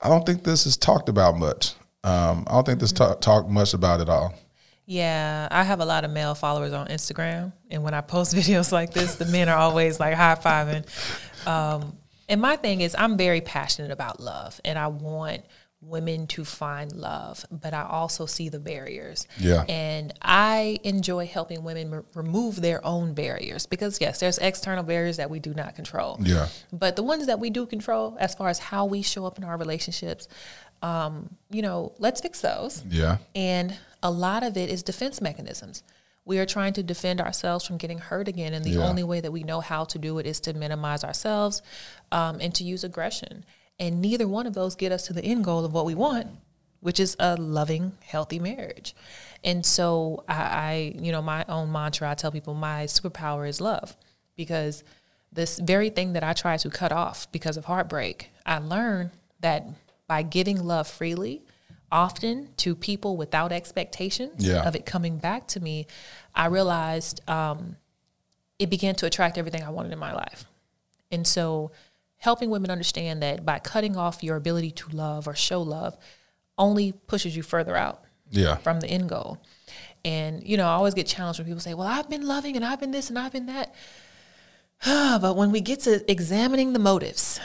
[0.00, 1.74] I don't think this is talked about much.
[2.04, 4.34] Um, I don't think this talk, talked much about at all.
[4.90, 8.72] Yeah, I have a lot of male followers on Instagram, and when I post videos
[8.72, 10.86] like this, the men are always like high fiving.
[11.46, 15.42] Um, and my thing is, I'm very passionate about love, and I want
[15.82, 19.26] women to find love, but I also see the barriers.
[19.38, 19.64] Yeah.
[19.68, 25.18] And I enjoy helping women r- remove their own barriers because, yes, there's external barriers
[25.18, 26.18] that we do not control.
[26.20, 26.48] Yeah.
[26.72, 29.44] But the ones that we do control, as far as how we show up in
[29.44, 30.28] our relationships,
[30.82, 32.82] um, you know, let's fix those.
[32.88, 33.18] Yeah.
[33.36, 35.82] And a lot of it is defense mechanisms.
[36.24, 38.52] We are trying to defend ourselves from getting hurt again.
[38.52, 38.86] And the Yeah.
[38.86, 41.62] only way that we know how to do it is to minimize ourselves
[42.12, 43.44] um, and to use aggression.
[43.78, 46.26] And neither one of those get us to the end goal of what we want,
[46.80, 48.94] which is a loving, healthy marriage.
[49.42, 53.60] And so I, I you know, my own mantra, I tell people my superpower is
[53.60, 53.96] love
[54.36, 54.84] because
[55.32, 59.66] this very thing that I try to cut off because of heartbreak, I learned that
[60.06, 61.42] by giving love freely,
[61.90, 64.62] often to people without expectations Yeah.
[64.66, 65.86] of it coming back to me,
[66.34, 67.76] I realized um,
[68.58, 70.44] it began to attract everything I wanted in my life.
[71.10, 71.70] And so,
[72.18, 75.96] helping women understand that by cutting off your ability to love or show love,
[76.58, 78.56] only pushes you further out Yeah.
[78.56, 79.38] from the end goal.
[80.04, 82.64] And you know, I always get challenged when people say, "Well, I've been loving and
[82.64, 83.74] I've been this and I've been that."
[84.84, 87.40] but when we get to examining the motives,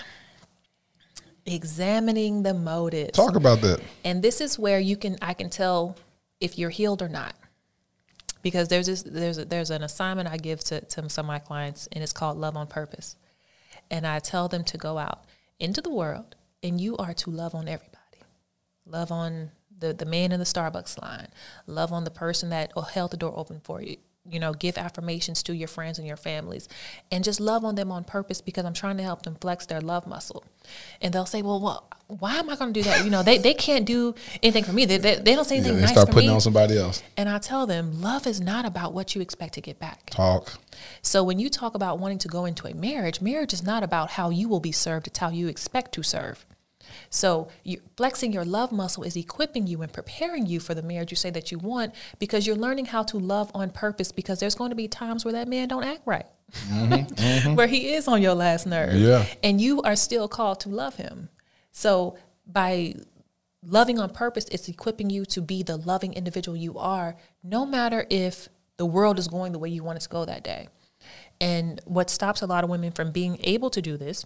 [1.46, 3.82] examining the motives, Talk about that.
[4.04, 5.96] and this is where you can I can tell
[6.40, 7.36] if you're healed or not.
[8.42, 11.40] Because there's this there's a, there's an assignment I give to, to some of my
[11.40, 13.16] clients and it's called love on purpose.
[13.90, 15.24] And I tell them to go out
[15.60, 17.98] into the world and you are to love on everybody.
[18.86, 21.28] Love on the, the man in the Starbucks line.
[21.68, 23.98] Love on the person that oh, held the door open for you.
[24.30, 26.70] You know, give affirmations to your friends and your families
[27.12, 29.82] and just love on them on purpose because I'm trying to help them flex their
[29.82, 30.46] love muscle.
[31.02, 33.04] And they'll say, well, well why am I going to do that?
[33.04, 34.86] You know, they, they can't do anything for me.
[34.86, 36.34] They, they, they don't say Yeah, anything they nice start putting me.
[36.36, 37.04] on somebody else.
[37.18, 40.10] and I tell them, love is not about what you expect to get back.
[40.12, 40.54] Talk.
[41.02, 44.12] So when you talk about wanting to go into a marriage, marriage is not about
[44.12, 46.46] how you will be served, it's how you expect to serve.
[47.10, 51.12] So you, flexing your love muscle is equipping you and preparing you for the marriage
[51.12, 54.56] you say that you want because you're learning how to love on purpose because there's
[54.56, 56.26] going to be times where that man don't act right.
[56.52, 57.56] Mm-hmm, mm-hmm.
[57.56, 58.94] where he is on your last nerve.
[58.94, 59.26] Yeah.
[59.44, 61.30] And you are still called to love him.
[61.72, 62.96] So by
[63.66, 68.06] loving on purpose, it's equipping you to be the loving individual you are, no matter
[68.10, 70.68] if the world is going the way you want it to go that day.
[71.40, 74.26] And what stops a lot of women from being able to do this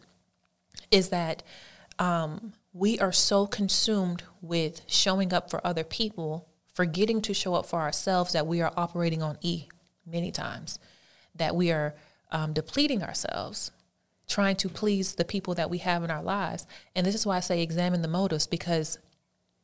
[0.92, 1.44] is that
[2.00, 7.66] um, we are so consumed with showing up for other people, forgetting to show up
[7.66, 9.68] for ourselves, that we are operating on E
[10.06, 10.80] many times,
[11.36, 11.96] that we are
[12.32, 13.72] um, depleting ourselves,
[14.28, 16.68] trying to please the people that we have in our lives.
[16.96, 19.00] And this is why I say examine the motives because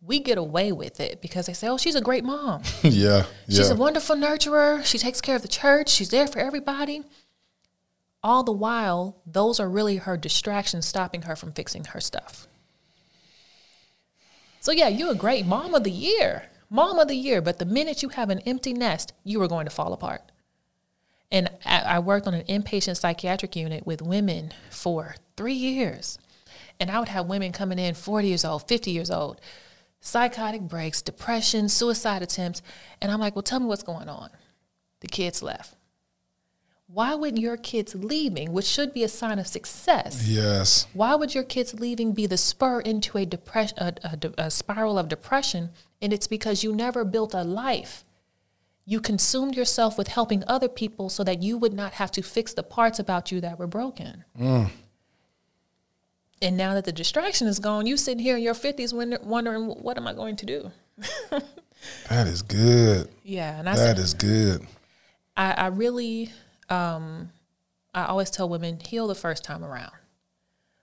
[0.02, 2.62] we get away with it because they say, oh, she's a great mom.
[2.84, 3.26] yeah.
[3.48, 3.74] She's yeah.
[3.74, 4.84] a wonderful nurturer.
[4.84, 5.90] She takes care of the church.
[5.90, 7.04] She's there for everybody.
[8.24, 12.48] All the while, those are really her distractions stopping her from fixing her stuff.
[14.62, 17.42] So, yeah, you're a great mom of the year, mom of the year.
[17.42, 20.22] But the minute you have an empty nest, you are going to fall apart.
[21.30, 26.20] And I, worked on an inpatient psychiatric unit with women for three years.
[26.80, 29.42] And I would have women coming in 40 years old, 50 years old,
[30.00, 32.62] psychotic breaks, depression, suicide attempts.
[33.02, 34.30] And I'm like, well, tell me what's going on.
[35.00, 35.76] The kids left.
[36.94, 40.86] Why would your kids leaving, which should be a sign of success, Yes.
[40.94, 45.00] why would your kids leaving be the spur into a depression, a, a, a spiral
[45.00, 45.72] of depression?
[46.04, 48.04] And it's because you never built a life.
[48.86, 52.54] You consumed yourself with helping other people so that you would not have to fix
[52.54, 54.24] the parts about you that were broken.
[54.40, 54.70] Mm.
[56.42, 59.98] And now that the distraction is gone, you sitting here in your fifties wondering, what
[59.98, 60.72] am I going to do?
[62.10, 63.10] That is good.
[63.24, 64.66] Yeah, and I That said, is good.
[65.36, 66.32] I, I really,
[66.74, 67.32] um,
[67.94, 69.94] I always tell women, heal the first time around.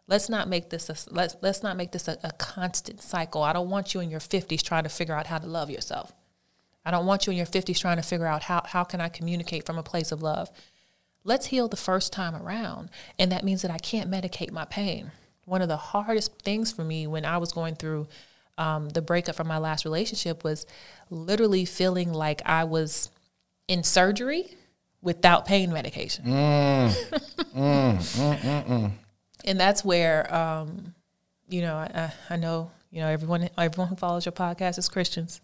[0.06, 3.42] Let's not make this a, let's let's not make this a, a constant cycle.
[3.42, 6.12] I don't want you in your fifties trying to figure out how to love yourself.
[6.84, 9.08] I don't want you in your fifties trying to figure out how how can I
[9.08, 10.50] communicate from a place of love.
[11.22, 15.12] Let's heal the first time around, and that means that I can't medicate my pain.
[15.44, 18.08] One of the hardest things for me when I was going through
[18.58, 20.66] um, the breakup from my last relationship was
[21.08, 23.10] literally feeling like I was
[23.68, 24.56] in surgery
[25.02, 26.24] without pain medication.
[26.24, 26.90] Mm.
[27.54, 28.92] Mm, mm,
[29.44, 30.94] and that's where, um,
[31.48, 34.88] you know, I, I- I know, you know, everyone, everyone who follows your podcast is
[34.88, 35.40] Christians.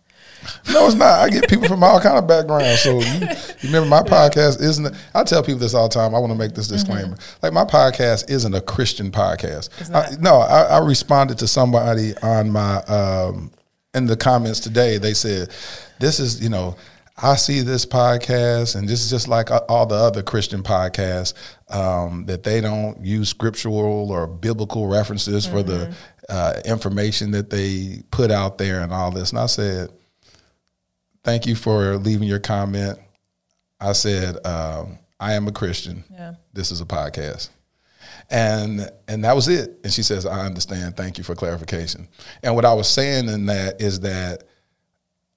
[0.72, 1.20] No, it's not.
[1.20, 2.80] I get people from all kind of backgrounds.
[2.80, 3.28] So you, you
[3.64, 4.94] remember my podcast isn't.
[5.14, 6.14] I tell people this all the time.
[6.14, 6.76] I want to make this mm-hmm.
[6.76, 7.16] disclaimer.
[7.42, 9.68] Like my podcast isn't a Christian podcast.
[9.94, 13.50] I, no, I, I responded to somebody on my um,
[13.94, 14.98] in the comments today.
[14.98, 15.50] They said,
[16.00, 16.76] "This is you know."
[17.18, 21.32] I see this podcast, and this is just like all the other Christian podcasts
[21.70, 25.94] um, that they don't use scriptural or biblical references for the
[26.28, 29.30] uh, information that they put out there and all this.
[29.30, 29.90] And I said,
[31.24, 32.98] thank you for leaving your comment.
[33.80, 36.04] I said, um, I am a Christian.
[36.12, 36.34] Yeah.
[36.52, 37.48] This is a podcast.
[38.28, 39.78] And and that was it.
[39.84, 40.96] And she says, I understand.
[40.96, 42.08] Thank you for clarification.
[42.42, 44.44] And what I was saying in that is that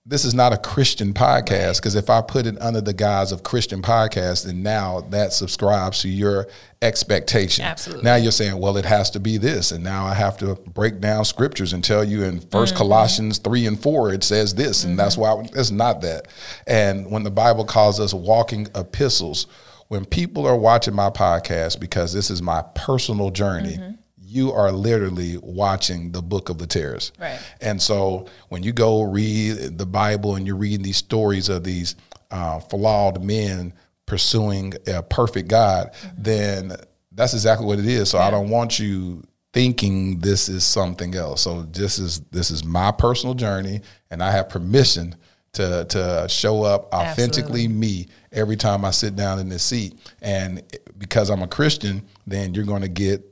[0.05, 3.43] this is not a Christian podcast because if I put it under the guise of
[3.43, 6.47] Christian podcast, then now that subscribes to your
[6.81, 7.65] expectation.
[7.65, 8.05] Absolutely.
[8.05, 10.99] Now you're saying, well, it has to be this, and now I have to break
[10.99, 12.77] down scriptures and tell you in 1st mm-hmm.
[12.77, 15.43] Colossians three and four it says this, and that's mm-hmm.
[15.43, 16.27] why it's not that.
[16.65, 19.47] And when the Bible calls us walking epistles,
[19.89, 23.73] when people are watching my podcast because this is my personal journey.
[23.73, 23.95] Mm-hmm.
[24.29, 27.11] You are literally watching the book of Lateras.
[27.19, 27.39] Right.
[27.61, 31.95] And so when you go read the Bible and you're reading these stories of these
[32.29, 33.73] uh, flawed men
[34.05, 36.75] pursuing a perfect God, then
[37.11, 38.09] that's exactly what it is.
[38.09, 41.41] So I don't want you thinking this is something else.
[41.41, 45.15] So this is this is my personal journey, and I have permission
[45.53, 49.99] to to show up authentically me every time I sit down in this seat.
[50.21, 50.61] And
[50.97, 53.25] because I'm a Christian, then you're going to get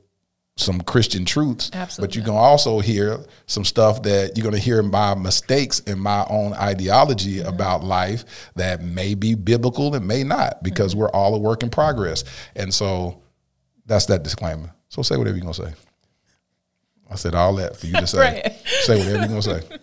[0.58, 5.14] some Christian truths, but you're gonna also hear some stuff that you're gonna hear my
[5.14, 7.48] mistakes in my own ideology Mm-hmm.
[7.48, 11.00] about life that may be biblical and may not, because Mm-hmm.
[11.02, 12.24] we're all a work in progress.
[12.56, 13.22] And so
[13.86, 14.74] that's that disclaimer.
[14.88, 15.72] So say whatever you're gonna say.
[17.10, 18.18] I said all that for you to say.
[18.18, 18.52] Right.
[18.82, 19.62] Say whatever you're gonna say.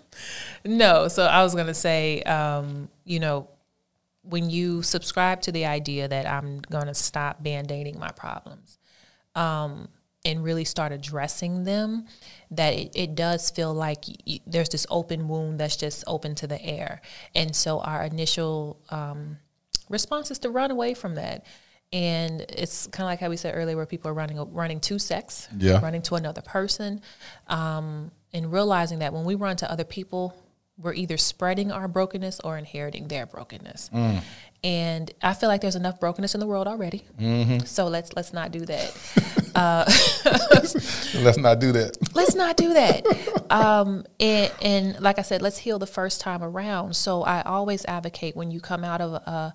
[0.67, 3.47] No, so I was to say, um, you know,
[4.23, 8.79] when you subscribe to the idea that I'm to stop band aiding my problems
[9.35, 9.87] um,
[10.25, 12.05] and really start addressing them,
[12.51, 16.35] that it, it does feel like y- y- there's this open wound that's just open
[16.35, 17.01] to the air.
[17.35, 19.37] And so our initial um,
[19.89, 21.45] response is to run away from that.
[21.93, 24.97] And it's kind of like how we said earlier, where people are running running to
[24.99, 25.79] sex, Yeah.
[25.79, 27.01] running to another person,
[27.47, 30.35] um, and realizing that when we run to other people,
[30.77, 33.89] we're either spreading our brokenness or inheriting their brokenness.
[34.65, 37.03] And I feel like there's enough brokenness in the world already.
[37.65, 38.97] So let's let's not do that.
[41.23, 41.97] Let's not do that.
[42.13, 43.05] let's not do that.
[43.49, 46.95] Um, and, and like I said, let's heal the first time around.
[46.97, 49.53] So I always advocate when you come out of a,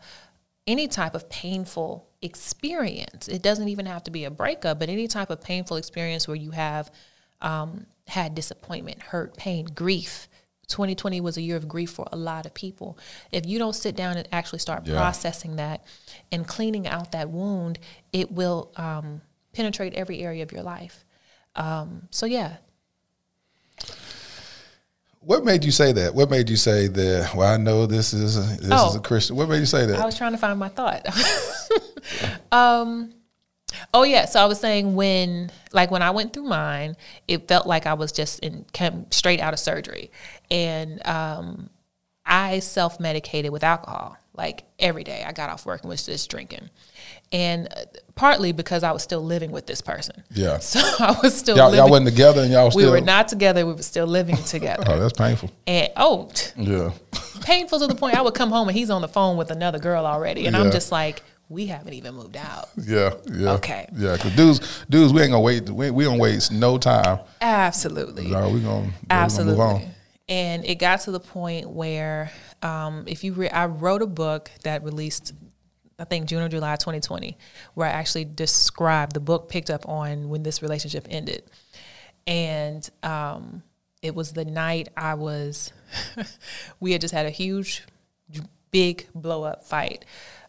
[0.67, 5.07] any type of painful experience, it doesn't even have to be a breakup, but any
[5.07, 6.91] type of painful experience where you have
[7.43, 10.29] um, had disappointment, hurt, pain, grief.
[10.71, 12.97] 2020 was a year of grief for a lot of people.
[13.33, 14.97] If you don't sit down and actually start Yeah.
[14.97, 15.85] processing that
[16.33, 17.79] and cleaning out that wound,
[18.12, 19.21] it will um,
[19.53, 21.05] penetrate every area of your life.
[21.57, 22.57] Um, so yeah,
[25.23, 26.14] What made you say that?
[26.14, 27.35] What made you say that?
[27.35, 28.97] Well, I know this is a, this is Oh.
[28.97, 29.37] a Christian.
[29.37, 29.99] What made you say that?
[30.01, 31.05] I was trying to find my thought.
[32.53, 33.12] um,
[33.93, 36.97] oh yeah, so I was saying when, like when I went through mine,
[37.29, 40.11] it felt like I was just in came straight out of surgery,
[40.51, 41.71] and um,
[42.27, 45.25] I self medicated with alcohol like every day.
[45.27, 46.71] I got off work and was just drinking,
[47.33, 47.85] and uh,
[48.15, 50.23] partly because I was still living with this person.
[50.31, 50.59] Yeah.
[50.61, 51.79] so I was still y'all, living.
[51.85, 52.91] y'all wasn't together, and y'all we still.
[52.93, 53.67] were not together.
[53.67, 54.85] We were still living together.
[54.87, 55.51] Oh, that's painful.
[55.67, 56.91] and oh, Yeah.
[57.43, 59.79] painful to the point I would come home and he's on the phone with another
[59.79, 60.63] girl already, and Yeah.
[60.63, 62.69] I'm just like, we haven't even moved out.
[62.77, 63.51] Yeah, yeah.
[63.55, 63.89] Okay.
[63.97, 65.69] Yeah, because dudes, dudes, we ain't gonna wait.
[65.69, 67.19] We, we don't waste no time.
[67.41, 69.57] Absolutely, No, we gonna, we absolutely.
[69.57, 69.95] gonna move on.
[70.31, 72.31] And it got to the point where,
[72.62, 75.35] um, if you, re- I wrote a book that released,
[75.99, 77.37] I think June or July 2020,
[77.74, 81.43] where I actually described the book picked up on when this relationship ended,
[82.28, 83.64] and um,
[84.03, 85.72] it was the night I was,
[86.81, 87.83] we had just had a huge,
[88.70, 90.05] big blow up fight.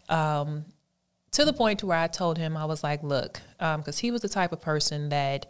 [0.10, 0.66] Um,
[1.32, 4.22] to the point to where I told him I was like, look, because he was
[4.22, 5.50] the type of person that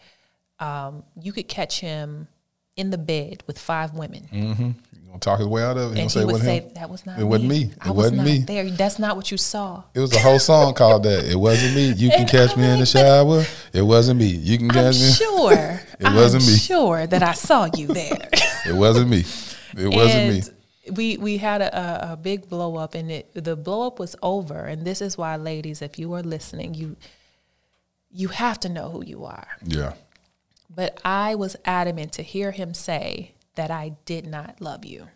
[0.59, 2.29] um, you could catch him
[2.81, 4.71] in the bed with five women, mm-hmm.
[4.93, 5.99] You gonna talk his way out of it?
[5.99, 6.73] And say he would wasn't say, him?
[6.75, 7.61] "That was not It wasn't me.
[7.63, 8.69] It was wasn't not me." there.
[8.71, 11.25] That's not what you saw." It was a whole song called that.
[11.25, 11.85] It wasn't me.
[11.91, 13.43] You can And catch me in the shower.
[13.73, 14.27] It wasn't me.
[14.27, 15.11] You can I'm catch me.
[15.11, 15.81] sure.
[15.99, 16.57] It wasn't I'm me.
[16.57, 18.29] Sure that I saw you there.
[18.65, 19.23] It wasn't me.
[19.77, 20.41] It wasn't me.
[20.97, 21.69] We we had a,
[22.09, 24.59] a, a big blow up, and it the blow up was over.
[24.71, 26.95] And this is why, ladies, if you are listening, you
[28.11, 29.47] you have to know who you are.
[29.63, 29.93] Yeah.
[30.73, 35.07] But I was adamant to hear him say that I did not love you.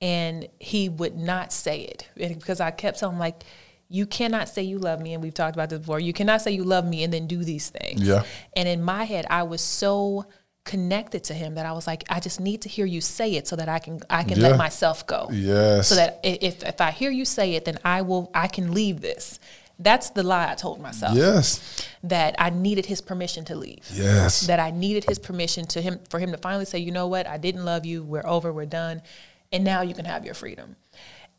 [0.00, 2.08] And he would not say it.
[2.20, 3.44] And because I kept telling him, like,
[3.88, 5.14] you cannot say you love me.
[5.14, 6.00] And we've talked about this before.
[6.00, 8.02] You cannot say you love me and then do these things.
[8.02, 8.24] Yeah.
[8.56, 10.26] And in my head, I was so
[10.64, 13.48] connected to him that I was like, I just need to hear you say it
[13.48, 14.48] so that I can I can Yeah.
[14.50, 15.88] let myself go Yes.
[15.88, 19.00] so that if if I hear you say it, then I will I can leave
[19.00, 19.40] this.
[19.82, 21.16] That's the lie I told myself.
[21.16, 21.86] Yes.
[22.04, 23.88] That I needed his permission to leave.
[23.92, 24.42] Yes.
[24.46, 27.26] That I needed his permission to him for him to finally say, you know what,
[27.26, 28.02] I didn't love you.
[28.02, 28.52] We're over.
[28.52, 29.02] We're done,
[29.50, 30.76] and now you can have your freedom.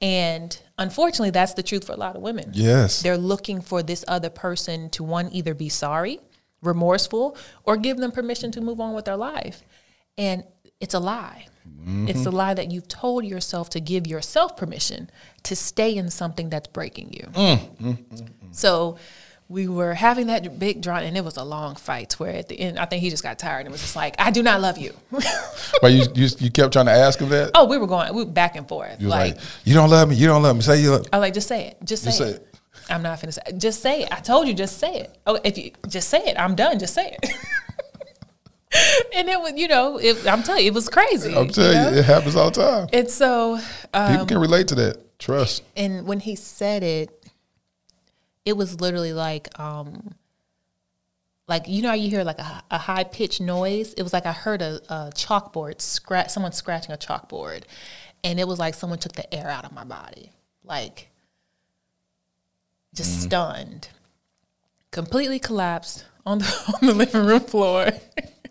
[0.01, 2.51] And unfortunately, that's the truth for a lot of women.
[2.53, 3.01] Yes.
[3.01, 6.19] They're looking for this other person to one either be sorry,
[6.61, 9.63] remorseful, or give them permission to move on with their life.
[10.17, 10.43] And
[10.81, 11.47] it's a lie.
[11.85, 15.09] It's a lie that you've told yourself to give yourself permission
[15.43, 17.27] to stay in something that's breaking you.
[17.33, 18.97] Mm, mm, mm, so
[19.49, 22.59] we were having that big draw, and it was a long fight where at the
[22.59, 24.77] end, I think he just got tired and was just like, I do not love
[24.77, 24.93] you.
[25.81, 27.51] But you, you you kept trying to ask him that.
[27.55, 29.01] oh, we were going we were back and forth.
[29.01, 30.15] You like, like, you don't love me.
[30.15, 30.61] You don't love me.
[30.61, 31.05] Say you love.
[31.11, 31.77] I was like, just say it.
[31.83, 32.35] Just say, Just say it.
[32.35, 32.59] it.
[32.89, 33.41] I'm not finna say.
[33.57, 34.11] Just say it.
[34.13, 35.17] I told you, just say it.
[35.27, 36.79] Oh, if you just say it, I'm done.
[36.79, 37.29] Just say it.
[39.15, 41.35] and it was, you know, it, I'm telling you, it was crazy.
[41.35, 41.89] I'm telling know?
[41.91, 42.87] you, it happens all the time.
[42.93, 43.59] And so,
[43.93, 45.19] um, People can relate to that.
[45.19, 45.63] Trust.
[45.77, 47.31] and when he said it,
[48.45, 50.15] it was literally like, um,
[51.47, 53.93] like you know how you hear like a, a high pitched noise.
[53.93, 57.63] It was like I heard a, a chalkboard scratch, someone scratching a chalkboard,
[58.23, 60.31] and it was like someone took the air out of my body,
[60.63, 61.09] like
[62.93, 63.89] just stunned,
[64.91, 67.89] completely collapsed on the on the living room floor.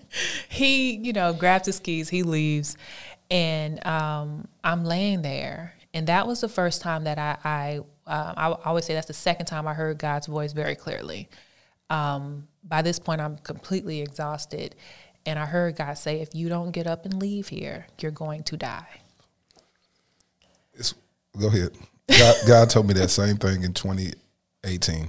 [0.49, 2.77] he, you know, grabs his keys, he leaves,
[3.31, 8.35] and um, I'm laying there, and that was the first time that I, I, uh,
[8.37, 11.29] I always say that's the second time I heard God's voice very clearly.
[11.91, 14.75] Um, by this point, I'm completely exhausted,
[15.27, 18.43] and I heard God say, "If you don't get up and leave here, you're going
[18.45, 18.87] to die."
[20.75, 20.95] It's,
[21.39, 21.77] go ahead.
[22.09, 25.09] God, God told me that same thing in 2018.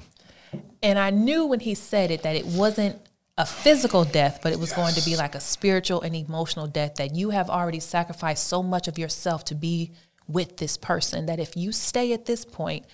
[0.82, 3.00] And I knew when he said it that it wasn't
[3.38, 6.96] a physical death, but it was going to be like a spiritual and emotional death
[6.96, 9.92] that you have already sacrificed so much of yourself to be
[10.28, 12.86] with this person that if you stay at this point,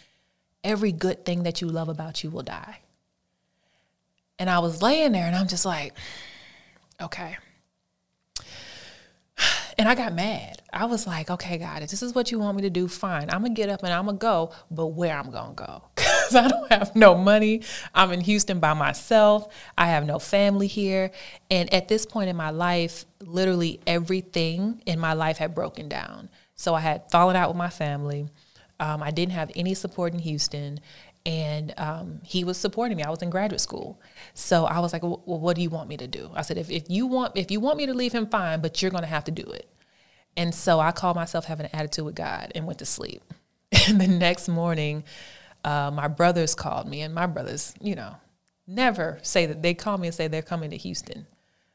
[0.63, 2.79] every good thing that you love about you will die.
[4.37, 5.93] And I was laying there and I'm just like,
[7.01, 7.37] okay.
[9.77, 10.58] And I got mad.
[10.71, 13.29] I was like, okay, God, if this is what you want me to do, fine.
[13.29, 15.83] I'm to get up and I'm to go, but where I'm to go?
[16.29, 17.63] Because I don't have no money.
[17.95, 19.51] I'm in Houston by myself.
[19.75, 21.09] I have no family here.
[21.49, 26.29] And at this point in my life, literally everything in my life had broken down.
[26.53, 28.27] So I had fallen out with my family.
[28.79, 30.81] Um, I didn't have any support in Houston.
[31.25, 33.03] And um, he was supporting me.
[33.03, 33.99] I was in graduate school,
[34.33, 36.71] so I was like, "Well, what do you want me to do?" I said, "If,
[36.71, 39.09] if you want, if you want me to leave him, fine, but you're going to
[39.09, 39.69] have to do it."
[40.39, 43.21] And so I called myself having an attitude with God and went to sleep.
[43.87, 45.03] And the next morning,
[45.63, 48.15] uh, my brothers called me, and my brothers, you know,
[48.65, 51.27] never say that they call me and say they're coming to Houston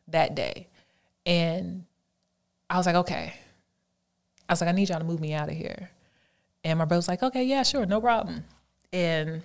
[0.09, 0.69] that day.
[1.27, 1.85] And
[2.71, 3.35] I was like, okay.
[4.49, 5.91] I was like, I need y'all to move me out of here.
[6.65, 8.45] And my brother's like, okay, yeah, sure, no problem.
[8.93, 9.43] And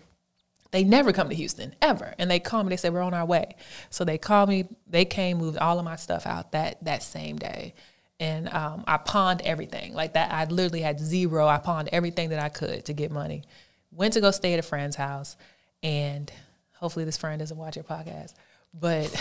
[0.71, 2.15] they never come to Houston ever.
[2.17, 3.57] And they call me, they say, we're on our way.
[3.89, 7.37] So they called me, they came, moved all of my stuff out that that same
[7.37, 7.73] day.
[8.19, 10.33] And um, I pawned everything like that.
[10.33, 11.47] I literally had zero.
[11.47, 13.43] I pawned everything that I could to get money.
[13.91, 15.37] Went to go stay at a friend's house.
[15.83, 16.31] And
[16.73, 18.33] hopefully this friend doesn't watch your podcast.
[18.73, 19.09] But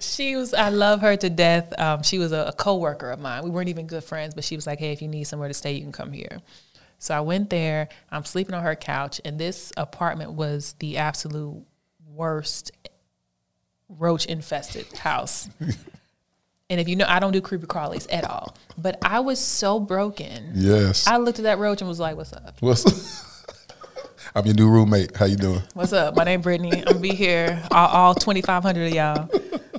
[0.00, 3.42] she was i love her to death um, she was a, a co-worker of mine
[3.42, 5.54] we weren't even good friends but she was like hey if you need somewhere to
[5.54, 6.40] stay you can come here
[6.98, 11.60] so i went there i'm sleeping on her couch and this apartment was the absolute
[12.14, 12.70] worst
[13.88, 15.48] roach infested house
[16.70, 19.80] and if you know i don't do creepy crawlies at all but i was so
[19.80, 21.06] broken Yes.
[21.06, 23.24] i looked at that roach and was like what's up What's up?
[24.34, 25.16] I'm your new roommate.
[25.16, 25.62] How you doing?
[25.72, 26.14] What's up?
[26.14, 26.70] My name Brittany.
[26.70, 27.60] I'm gonna be here.
[27.70, 29.24] All, all 2,500 of y'all.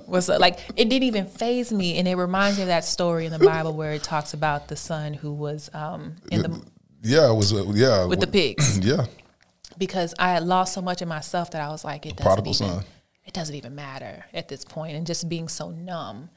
[0.07, 0.41] What's up?
[0.41, 3.37] Like it didn't even faze me, and it reminds me of that story in the
[3.39, 6.61] Bible where it talks about the son who was um, in the
[7.03, 9.05] Yeah, it was uh, yeah with the pigs Yeah,
[9.77, 12.53] because I had lost so much of myself that I was like, it doesn't prodigal
[12.55, 12.85] even, son.
[13.25, 16.29] it doesn't even matter at this point, and just being so numb.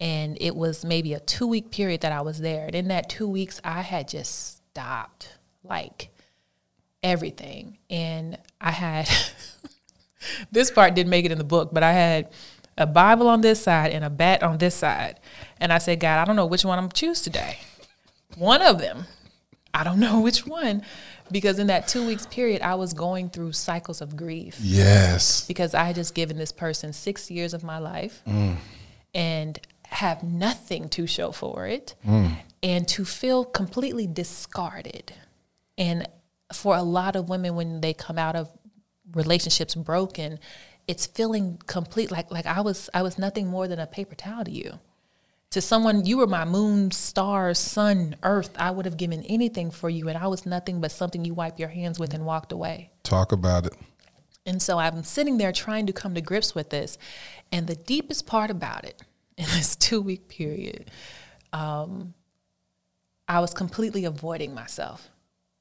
[0.00, 3.08] And it was maybe a two week period that I was there, and in that
[3.08, 5.34] two weeks, I had just stopped,
[5.64, 6.10] like
[7.02, 7.78] everything.
[7.90, 9.08] And I had
[10.52, 12.30] this part didn't make it in the book, but I had
[12.76, 15.18] a Bible on this side and a bat on this side.
[15.60, 17.58] And I said, God, I don't know which one I'm choose today.
[18.36, 19.04] One of them.
[19.74, 20.82] I don't know which one.
[21.30, 25.46] Because in that two weeks period, I was going through cycles of grief Yes.
[25.46, 28.56] because I had just given this person six years of my life mm.
[29.14, 29.60] and
[29.90, 32.36] have nothing to show for it mm.
[32.62, 35.12] and to feel completely discarded.
[35.76, 36.06] And
[36.52, 38.50] for a lot of women, when they come out of
[39.12, 40.38] relationships broken,
[40.86, 44.44] it's feeling complete like like I was I was nothing more than a paper towel
[44.44, 44.78] to you.
[45.52, 48.50] To someone, you were my moon, star, sun, earth.
[48.58, 51.58] I would have given anything for you, and I was nothing but something you wiped
[51.58, 52.90] your hands with and walked away.
[53.02, 53.72] Talk about it.
[54.44, 56.98] And so I'm sitting there trying to come to grips with this.
[57.50, 59.02] And the deepest part about it
[59.38, 60.90] in this two week period,
[61.52, 62.12] um,
[63.26, 65.08] I was completely avoiding myself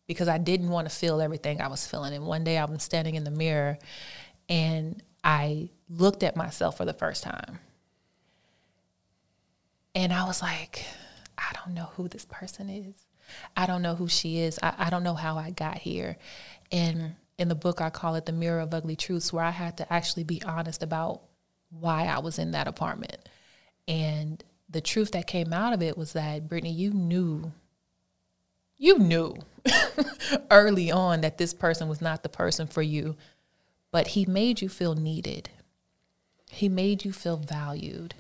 [0.07, 2.13] because I didn't want to feel everything I was feeling.
[2.13, 3.77] And one day I was standing in the mirror
[4.49, 7.59] and I looked at myself for the first time.
[9.93, 10.85] And I was like,
[11.37, 12.95] I don't know who this person is.
[13.55, 14.59] I don't know who she is.
[14.63, 16.17] I, I don't know how I got here.
[16.71, 19.77] And in the book, I call it The Mirror of Ugly Truths, where I had
[19.77, 21.21] to actually be honest about
[21.69, 23.27] why I was in that apartment.
[23.87, 27.51] And the truth that came out of it was that, Brittany, you knew,
[28.77, 29.37] you knew
[30.51, 33.15] early on that this person was not the person for you,
[33.91, 35.49] but he made you feel needed.
[36.49, 38.13] He made you feel valued.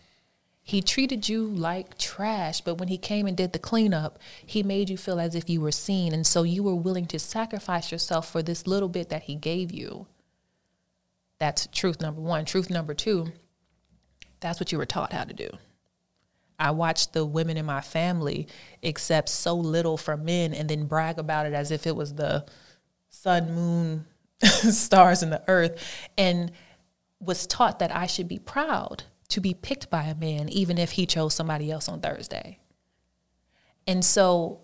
[0.63, 4.89] He treated you like trash, but when he came and did the cleanup, he made
[4.89, 6.13] you feel as if you were seen.
[6.13, 9.71] And so you were willing to sacrifice yourself for this little bit that he gave
[9.71, 10.07] you.
[11.39, 12.43] That's truth number one.
[12.43, 13.31] Truth number two,
[14.39, 15.49] that's what you were taught how to do.
[16.59, 18.47] I watched the women in my family
[18.81, 22.45] accept so little from men and then brag about it as if it was the
[23.09, 24.05] sun, moon,
[24.41, 26.51] stars, and the earth, and
[27.19, 30.91] was taught that I should be proud to be picked by a man, even if
[30.91, 32.59] he chose somebody else on Thursday.
[33.85, 34.61] And so,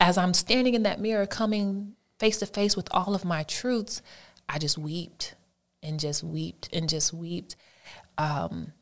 [0.00, 4.02] as I'm standing in that mirror, coming face to face with all of my truths,
[4.48, 5.34] I just wept
[5.82, 7.56] and just wept and just wept.
[8.18, 8.72] Um,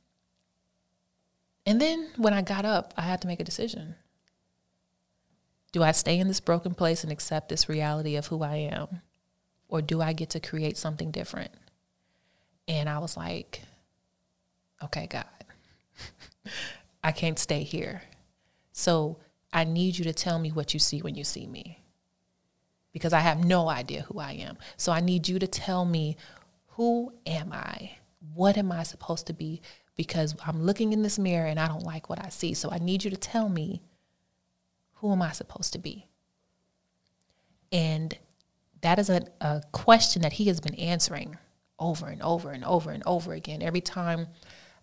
[1.68, 3.94] and then when I got up, I had to make a decision.
[5.70, 9.02] Do I stay in this broken place and accept this reality of who I am?
[9.68, 11.50] Or do I get to create something different?
[12.66, 13.60] And I was like,
[14.82, 15.26] okay, God,
[17.04, 18.00] I can't stay here.
[18.72, 19.18] So
[19.52, 21.82] I need you to tell me what you see when you see me.
[22.94, 24.56] Because I have no idea who I am.
[24.78, 26.16] So I need you to tell me
[26.68, 27.98] who am I?
[28.32, 29.60] What am I supposed to be?
[29.99, 32.55] Because I'm looking in this mirror and I don't like what I see.
[32.55, 33.82] So I need you to tell me
[34.94, 36.09] who am I supposed to be?
[37.70, 38.16] And
[38.80, 41.36] that is a, a question that he has been answering
[41.78, 43.61] over and over and over and over again.
[43.61, 44.28] Every time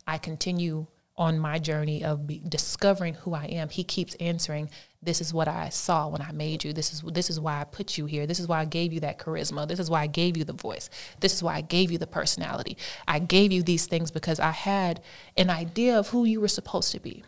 [0.06, 0.86] I continue
[1.18, 4.70] on my journey of be, discovering who I am, he keeps answering,
[5.02, 6.74] "This is what I saw when I made you.
[6.74, 8.28] This is this is why I put you here.
[8.28, 9.66] This is why I gave you that charisma.
[9.68, 10.90] This is why I gave you the voice.
[11.22, 12.78] This is why I gave you the personality.
[13.08, 15.02] I gave you these things because I had
[15.38, 17.24] an idea of who you were supposed to be."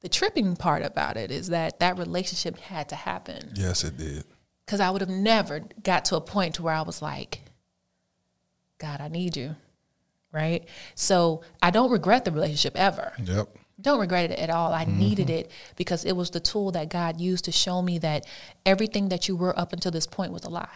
[0.00, 4.24] The tripping part about it is that that relationship had to happen Yes, it did.
[4.66, 7.42] because I would have never got to a point to where I was like,
[8.78, 9.54] God, I need you.
[10.32, 10.66] Right.
[10.94, 13.12] So I don't regret the relationship ever.
[13.22, 13.48] Yep.
[13.80, 14.72] Don't regret it at all.
[14.72, 15.38] I needed mm-hmm.
[15.40, 18.26] it because it was the tool that God used to show me that
[18.64, 20.68] everything that you were up until this point was a lie.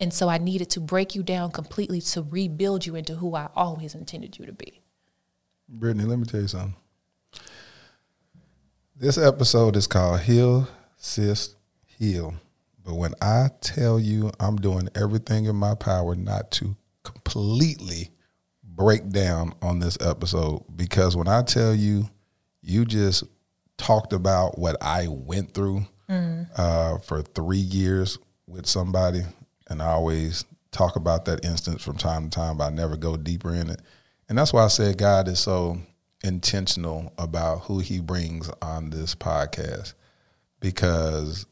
[0.00, 3.48] And so I needed to break you down completely to rebuild you into who I
[3.54, 4.80] always intended you to be.
[5.68, 6.74] Brittany, let me tell you something.
[8.96, 11.54] This episode is called Heal, Sis,
[11.98, 12.34] Heal.
[12.84, 18.10] But when I tell you I'm doing everything in my power not to completely
[18.64, 22.08] break down on this episode, because when I tell you,
[22.62, 23.24] you just
[23.76, 25.86] talked about what I went through
[26.56, 29.22] uh, for three years with somebody,
[29.68, 33.16] and I always talk about that instance from time to time, but I never go
[33.16, 33.80] deeper in it.
[34.28, 35.78] And that's why I said God is so
[36.24, 39.94] intentional about who he brings on this podcast
[40.60, 41.46] because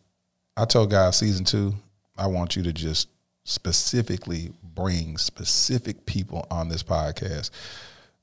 [0.57, 1.75] I told God season two,
[2.17, 3.09] I want you to just
[3.45, 7.51] specifically bring specific people on this podcast.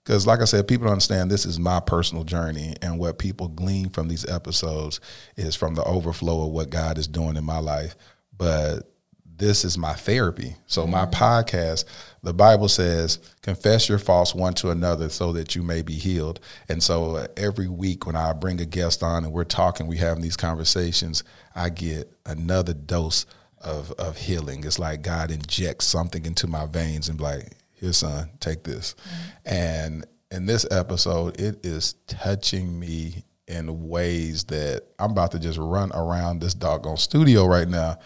[0.04, 3.48] Because, like I said, people don't understand this is my personal journey, and what people
[3.48, 5.00] glean from these episodes
[5.36, 7.96] is from the overflow of what God is doing in my life.
[8.36, 8.92] But
[9.40, 10.56] this is my therapy.
[10.68, 11.86] So, my podcast,
[12.24, 16.40] the Bible says, confess your faults one to another so that you may be healed.
[16.68, 19.98] And so, uh, every week when I bring a guest on and we're talking, we
[19.98, 21.24] having these conversations,
[21.56, 23.26] I get another dose
[23.62, 24.64] of, of healing.
[24.66, 28.96] It's like God injects something into my veins and be like, here, son, take this.
[28.96, 29.56] Mm-hmm.
[29.56, 35.58] And in this episode, it is touching me in ways that I'm about to just
[35.58, 37.98] run around this doggone studio right now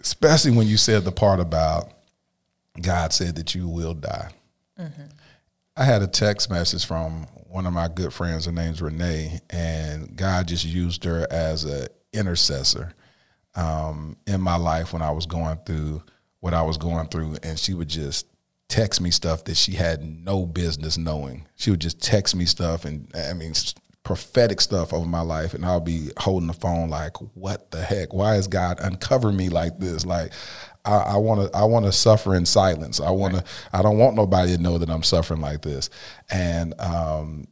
[0.00, 1.92] especially when you said the part about
[2.80, 4.30] God said that you will die.
[4.78, 5.02] Mm-hmm.
[5.76, 8.46] I had a text message from one of my good friends.
[8.46, 12.92] Her name's Renee, and God just used her as a intercessor
[13.54, 16.02] um, in my life when I was going through
[16.40, 18.26] what I was going through, and she would just
[18.68, 21.46] text me stuff that she had no business knowing.
[21.56, 23.52] She would just text me stuff, and I mean
[24.02, 28.14] prophetic stuff over my life, and I'll be holding the phone like, "What the heck?
[28.14, 30.32] Why is God uncovering me like this?" Like,
[30.84, 33.00] I want to, I want to suffer in silence.
[33.00, 35.90] I want to, I don't want nobody to know that I'm suffering like this,
[36.30, 37.46] and um,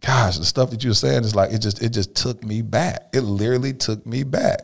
[0.00, 2.62] gosh, the stuff that you were saying is like it just it just took me
[2.62, 3.08] back.
[3.12, 4.60] It literally took me back.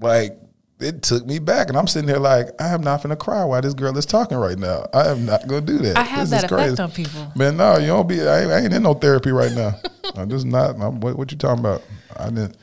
[0.00, 0.38] Like
[0.80, 3.60] it took me back, and I'm sitting there like I am not gonna cry while
[3.60, 4.86] this girl is talking right now.
[4.94, 5.96] I am not gonna do that.
[5.98, 6.82] I have This that is effect crazy.
[6.82, 7.32] on people.
[7.34, 8.20] Man, no, you don't be.
[8.26, 9.72] I ain't, I ain't in no therapy right now.
[10.16, 10.80] I'm just not.
[10.80, 11.82] I'm, what, what you talking about?
[12.16, 12.56] I didn't.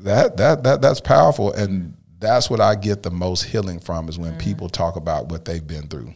[0.00, 4.18] That that that that's powerful, and that's what I get the most healing from is
[4.18, 6.14] when people talk about what they've been through.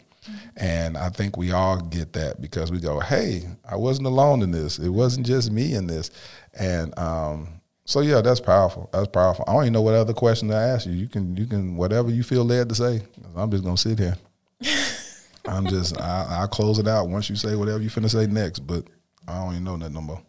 [0.56, 4.50] And I think we all get that because we go, "Hey, I wasn't alone in
[4.50, 4.78] this.
[4.78, 6.10] It wasn't just me in this."
[6.58, 8.90] And um, so, yeah, that's powerful.
[8.92, 9.44] That's powerful.
[9.48, 10.92] I don't even know what other question to ask you.
[10.92, 13.00] You can, you can, whatever you feel led to say.
[13.34, 14.16] I'm just gonna sit here.
[15.48, 18.60] I'm just, I, I'll close it out once you say whatever you finna say next.
[18.60, 18.84] But
[19.28, 20.20] I don't even know that no more.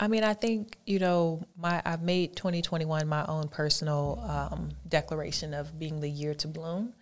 [0.00, 5.54] I mean, I think you know, my I've made 2021 my own personal um, declaration
[5.54, 6.92] of being the year to bloom,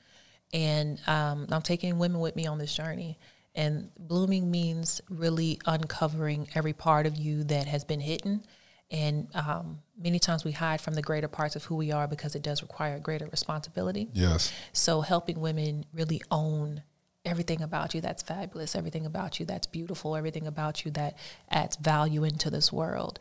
[0.52, 3.18] and um, I'm taking women with me on this journey.
[3.54, 8.44] And blooming means really uncovering every part of you that has been hidden.
[8.90, 12.34] And um, many times we hide from the greater parts of who we are because
[12.34, 14.08] it does require greater responsibility.
[14.12, 14.52] Yes.
[14.72, 16.82] So helping women really own
[17.24, 21.18] everything about you that's fabulous, everything about you that's beautiful, everything about you that
[21.50, 23.18] adds value into this world.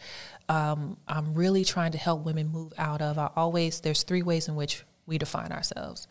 [0.47, 3.17] Um, I'm really trying to help women move out of.
[3.17, 6.07] I always there's three ways in which we define ourselves.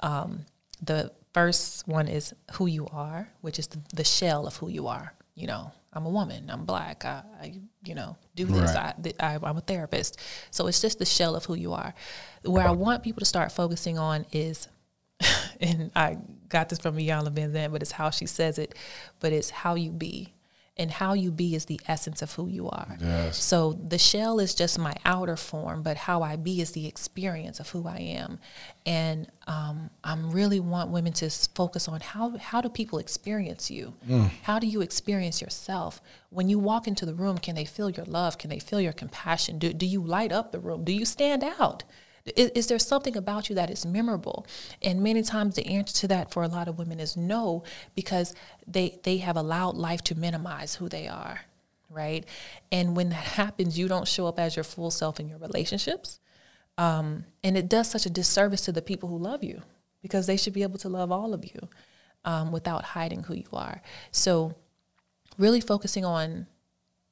[0.00, 0.44] Um,
[0.82, 4.88] the first one is who you are, which is the, the, shell of who you
[4.88, 5.14] are.
[5.34, 6.50] You know, I'm a woman.
[6.50, 7.04] I'm black.
[7.04, 8.74] I, I you know, do this.
[8.74, 9.14] Right.
[9.18, 10.20] I, I, am a therapist.
[10.50, 11.94] So it's just the shell of who you are.
[12.44, 14.68] Where I want people to start focusing on is,
[15.60, 16.18] and I
[16.48, 18.74] got this from Iyanla Vanzant, but it's how she says it,
[19.18, 20.32] but it's how you be
[20.76, 22.96] and how you be is the essence of who you are.
[23.00, 23.42] Yes.
[23.42, 27.60] So the shell is just my outer form, but how I be is the experience
[27.60, 28.38] of who I am.
[28.86, 33.94] And um, I really want women to focus on how how do people experience you?
[34.08, 34.30] Mm.
[34.42, 36.00] How do you experience yourself?
[36.30, 38.38] When you walk into the room, can they feel your love?
[38.38, 39.58] Can they feel your compassion?
[39.58, 40.84] Do, do you light up the room?
[40.84, 41.84] Do you stand out?
[42.36, 44.46] Is, is, there something about you that is memorable?
[44.82, 47.64] And many times the answer to that for a lot of women is no,
[47.94, 48.34] because
[48.66, 51.42] they they have allowed life to minimize who they are,
[51.88, 52.24] right?
[52.70, 56.20] And when that happens, you don't show up as your full self in your relationships,
[56.78, 59.62] um, and it does such a disservice to the people who love you,
[60.02, 61.68] because they should be able to love all of you
[62.24, 63.82] um, without hiding who you are.
[64.10, 64.54] So,
[65.38, 66.46] really focusing on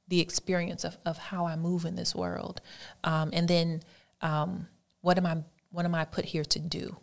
[0.08, 2.60] the experience of, of how I move in this world,
[3.04, 3.82] um, and then
[4.20, 4.66] um,
[5.01, 5.38] what am I
[5.70, 6.96] what am I put here to do?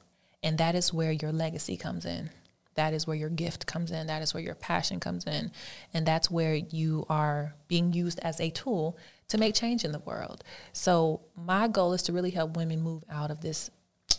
[0.44, 2.30] And that is where your legacy comes in.
[2.76, 4.08] That is where your gift comes in.
[4.08, 5.52] That is where your passion comes in.
[5.94, 8.98] And that's where you are being used as a tool
[9.30, 10.44] to make change in the world.
[10.74, 13.72] So, my goal is to really help women move out of this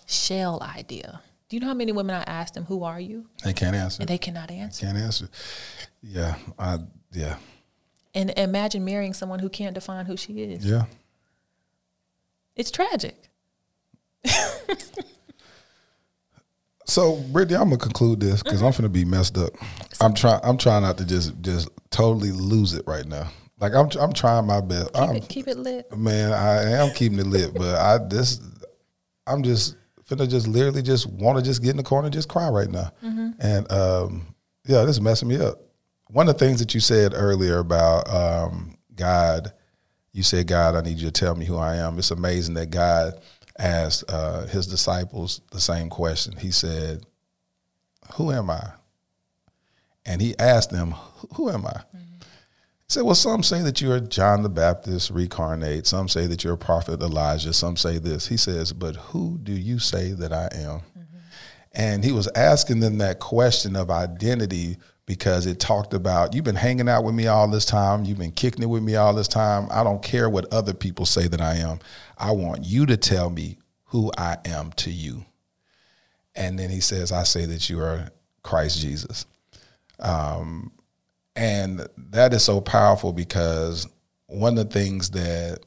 [0.07, 1.21] shell idea.
[1.49, 3.27] Do you know how many women I asked them, Who are you?
[3.45, 4.03] They can't answer.
[4.03, 4.85] And they cannot answer.
[4.85, 5.29] They can't answer.
[6.03, 6.37] Yeah.
[6.59, 6.79] I,
[7.13, 7.37] yeah.
[8.15, 10.65] And imagine marrying someone who can't define who she is.
[10.65, 10.87] Yeah.
[12.57, 13.29] It's tragic.
[16.87, 18.63] so, Brittany, I'm gonna conclude this because.
[18.63, 19.53] I'm gonna be messed up.
[20.01, 20.41] I'm trying.
[20.43, 23.29] I'm trying not to just just totally lose it right now.
[23.59, 24.93] Like I'm, I'm trying my best.
[24.93, 26.33] Keep, I'm, it, keep it lit, man.
[26.33, 28.41] I am keeping it lit, but I this,
[29.27, 29.77] I'm just
[30.09, 32.69] finna just literally just want to just get in the corner and just cry right
[32.69, 32.93] now.
[33.03, 33.31] Mm-hmm.
[33.41, 34.35] And um,
[34.67, 35.61] yeah, this is messing me up.
[36.09, 39.53] One of the things that you said earlier about um, God,
[40.13, 41.99] you said, God, I need you to tell me who I am.
[41.99, 43.21] It's amazing that God
[43.59, 46.37] asked uh, his disciples the same question.
[46.37, 47.05] He said,
[48.15, 48.71] Who am I?
[50.05, 50.95] And he asked them,
[51.35, 51.71] Who am I?
[51.71, 52.01] Mm-hmm.
[52.21, 55.87] He said, Well, some say that you're John the Baptist reincarnate.
[55.87, 57.53] Some say that you're a prophet Elijah.
[57.53, 58.27] Some say this.
[58.27, 60.81] He says, But who do you say that I am?
[60.81, 61.17] Mm-hmm.
[61.73, 64.77] And he was asking them that question of identity
[65.07, 68.33] because it talked about you've been hanging out with me all this time, you've been
[68.33, 69.69] kicking it with me all this time.
[69.71, 71.79] I don't care what other people say that I am.
[72.19, 75.25] I want you to tell me who I am to you.
[76.35, 78.11] And then he says, I say that you are
[78.43, 79.27] Christ Jesus.
[80.01, 80.73] Um,
[81.35, 83.89] and that is so powerful because
[84.27, 85.61] one of the things that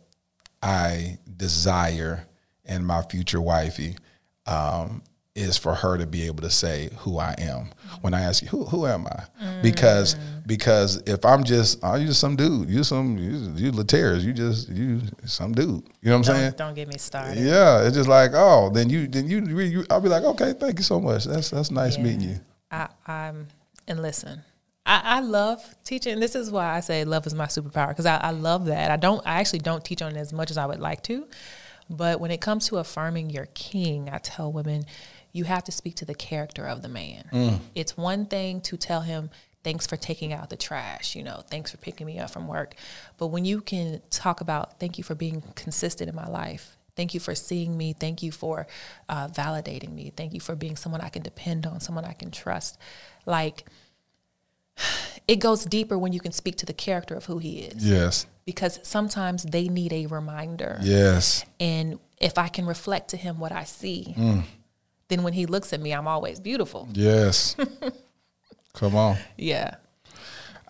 [0.62, 2.28] I desire
[2.66, 3.96] in my future wifey
[4.46, 5.02] um,
[5.40, 7.70] is for her to be able to say who I am
[8.02, 9.62] when I ask you who who am I mm.
[9.64, 10.16] because
[10.46, 14.34] because if I'm just oh you just some dude you some you, you Lateras you
[14.34, 15.68] just you some dude
[16.02, 18.70] you know what I'm don't, saying don't get me started yeah it's just like oh
[18.70, 21.72] then you then you, you I'll be like okay thank you so much that's that's
[21.72, 22.04] nice yeah.
[22.04, 23.48] meeting you I I'm
[23.88, 24.44] and listen
[24.86, 26.20] I, I, love teaching.
[26.20, 28.90] This is why I say love is my superpower because I, I love that.
[28.90, 29.22] I don't.
[29.24, 31.28] I actually don't teach on it as much as I would like to,
[31.90, 34.86] but when it comes to affirming your king, I tell women
[35.32, 37.26] you have to speak to the character of the man.
[37.32, 37.60] Mm.
[37.76, 39.30] It's one thing to tell him,
[39.64, 42.76] thanks for taking out the trash, you know, thanks for picking me up from work.
[43.18, 46.78] But when you can talk about, thank you for being consistent in my life.
[46.96, 47.94] Thank you for seeing me.
[47.94, 48.68] Thank you for
[49.08, 50.12] uh, validating me.
[50.16, 52.78] Thank you for being someone I can depend on, someone I can trust.
[53.26, 53.66] Like,
[55.28, 57.88] it goes deeper when you can speak to the character of who he is.
[57.88, 58.26] Yes.
[58.46, 60.80] Because sometimes they need a reminder.
[60.82, 61.46] Yes.
[61.60, 64.44] And if I can reflect to him what I see, mm
[65.10, 66.88] then when he looks at me, I'm always beautiful.
[66.94, 67.56] Yes.
[68.74, 69.18] Come on.
[69.38, 69.76] Yeah.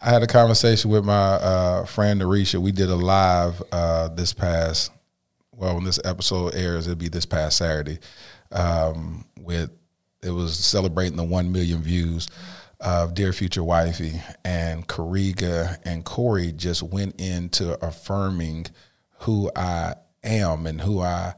[0.01, 2.59] I had a conversation with my uh, friend Arisha.
[2.59, 4.91] We did a live uh, this past,
[5.51, 7.99] well, when this episode airs, it'll be this past Saturday.
[8.51, 9.71] Um, with
[10.23, 12.27] it was celebrating the one million views
[12.79, 18.67] of Dear Future Wifey, and Kariga and Corey just went into affirming
[19.19, 21.35] who I am and who I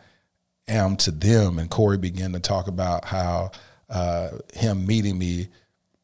[0.71, 1.59] am to them.
[1.59, 3.51] And Corey began to talk about how
[3.89, 5.49] uh, him meeting me,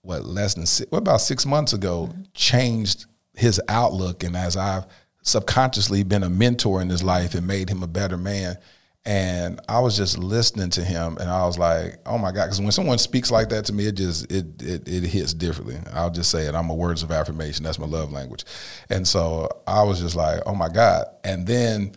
[0.02, 3.06] what less than six, what about six months ago, changed
[3.36, 4.86] his outlook, and as I've
[5.22, 8.58] subconsciously been a mentor in his life and made him a better man.
[9.06, 12.60] And I was just listening to him, and I was like, "Oh my God!" Because
[12.60, 15.78] when someone speaks like that to me, it just it, it it hits differently.
[15.94, 16.56] I'll just say it.
[16.56, 17.64] I'm a words of affirmation.
[17.64, 18.44] That's my love language,
[18.90, 21.94] and so I was just like, "Oh my God!" And then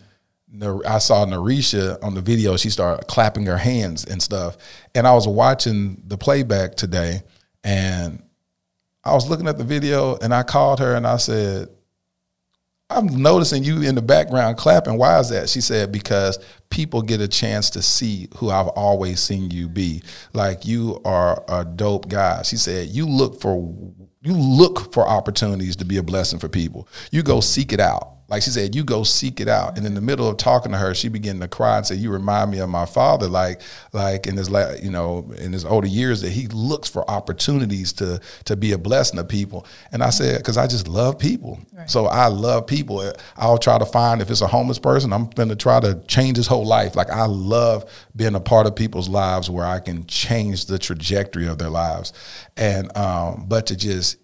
[0.87, 2.57] I saw Narisha on the video.
[2.57, 4.57] She started clapping her hands and stuff,
[4.95, 7.23] and I was watching the playback today,
[7.63, 8.23] and
[9.05, 11.69] I was looking at the video, and I called her and I said,
[12.91, 14.99] I'm noticing you in the background clapping.
[14.99, 15.49] Why is that?
[15.49, 16.39] She said, because
[16.71, 20.03] people get a chance to see who I've always seen you be.
[20.33, 22.43] Like you are a dope guy.
[22.43, 23.57] She said, you look for
[24.23, 26.89] you look for opportunities to be a blessing for people.
[27.11, 29.77] You go seek it out like she said, you go seek it out.
[29.77, 32.13] And in the middle of talking to her, she began to cry and say, "You
[32.13, 33.61] remind me of my father." Like,
[33.93, 34.49] like in his,
[34.81, 38.79] you know, in his older years, that he looks for opportunities to to be a
[38.79, 39.67] blessing to people.
[39.91, 41.59] And I said, because I just love people.
[41.73, 41.91] Right.
[41.91, 43.13] So I love people.
[43.37, 46.37] I'll try to find if it's a homeless person, I'm going to try to change
[46.37, 46.95] his whole life.
[46.95, 51.49] Like I love being a part of people's lives where I can change the trajectory
[51.49, 52.13] of their lives.
[52.57, 54.19] And um, but to just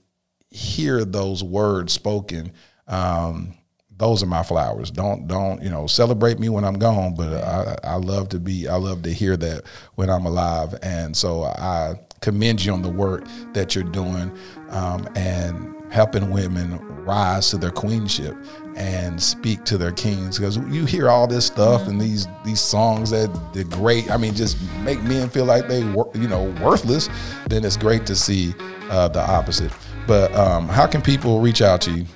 [0.50, 2.52] hear those words spoken.
[2.86, 3.54] Um,
[3.98, 4.90] those are my flowers.
[4.90, 8.68] Don't don't you know celebrate me when I'm gone, but I, I love to be
[8.68, 12.90] I love to hear that when I'm alive, and so I commend you on the
[12.90, 14.36] work that you're doing
[14.70, 18.34] um, and helping women rise to their queenship
[18.74, 20.38] and speak to their kings.
[20.38, 24.34] Because you hear all this stuff and these these songs that they're great i mean
[24.34, 27.08] just make men feel like they were you know worthless
[27.48, 28.54] then it's great to see
[28.90, 29.72] uh, the opposite.
[30.06, 32.06] But um, how can people reach out to you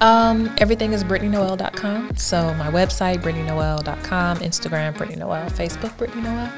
[0.00, 2.16] um, everything is BrittanyNoel.com.
[2.16, 6.52] So my website, BrittanyNoel.com, Instagram, Brittany Noel, Facebook, Brittany Noel.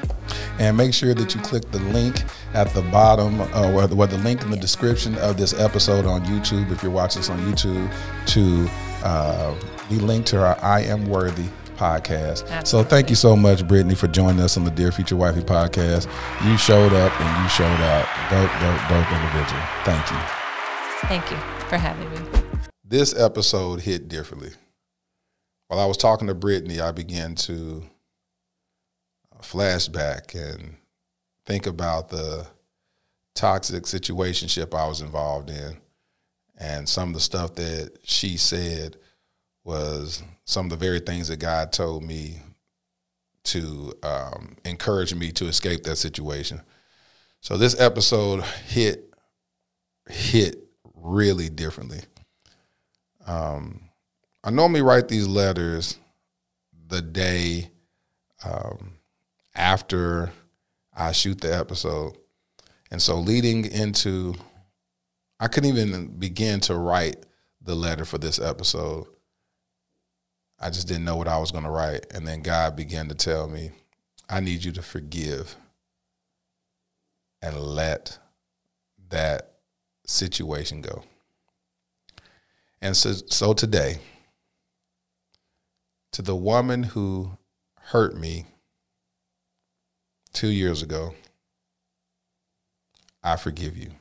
[0.59, 2.23] And make sure that you click the link
[2.53, 6.05] at the bottom, uh, or, the, or the link in the description of this episode
[6.05, 7.91] on YouTube, if you're watching this on YouTube,
[8.27, 8.69] to
[9.05, 9.55] uh,
[9.89, 12.49] be linked to our I Am Worthy podcast.
[12.49, 12.65] Absolutely.
[12.65, 16.07] So thank you so much, Brittany, for joining us on the Dear Future Wifey podcast.
[16.45, 18.07] You showed up and you showed out.
[18.29, 19.61] Dope, dope, dope individual.
[19.83, 20.17] Thank you.
[21.07, 21.37] Thank you
[21.67, 22.42] for having me
[22.93, 24.51] this episode hit differently.
[25.67, 27.81] While I was talking to Brittany, I began to
[29.41, 30.75] flashback and
[31.47, 32.45] think about the
[33.33, 35.77] toxic situationship I was involved in.
[36.59, 38.97] And some of the stuff that she said
[39.63, 42.41] was some of the very things that God told me
[43.45, 46.61] to um, encourage me to escape that situation.
[47.41, 49.11] So this episode hit
[50.07, 50.59] hit
[50.93, 52.01] really differently.
[53.25, 53.89] Um,
[54.43, 55.97] I normally write these letters
[56.87, 57.71] the day
[58.43, 58.93] um,
[59.55, 60.31] after
[60.93, 62.17] I shoot the episode.
[62.91, 64.35] And so leading into,
[65.39, 67.25] I couldn't even begin to write
[67.61, 69.07] the letter for this episode.
[70.59, 72.05] I just didn't know what I was going to write.
[72.13, 73.71] And then God began to tell me,
[74.29, 75.55] I need you to forgive
[77.41, 78.17] and let
[79.09, 79.53] that
[80.05, 81.03] situation go.
[82.83, 83.99] And so, so today,
[86.11, 87.31] to the woman who
[87.79, 88.45] hurt me
[90.33, 91.15] two years ago,
[93.23, 93.91] I forgive you.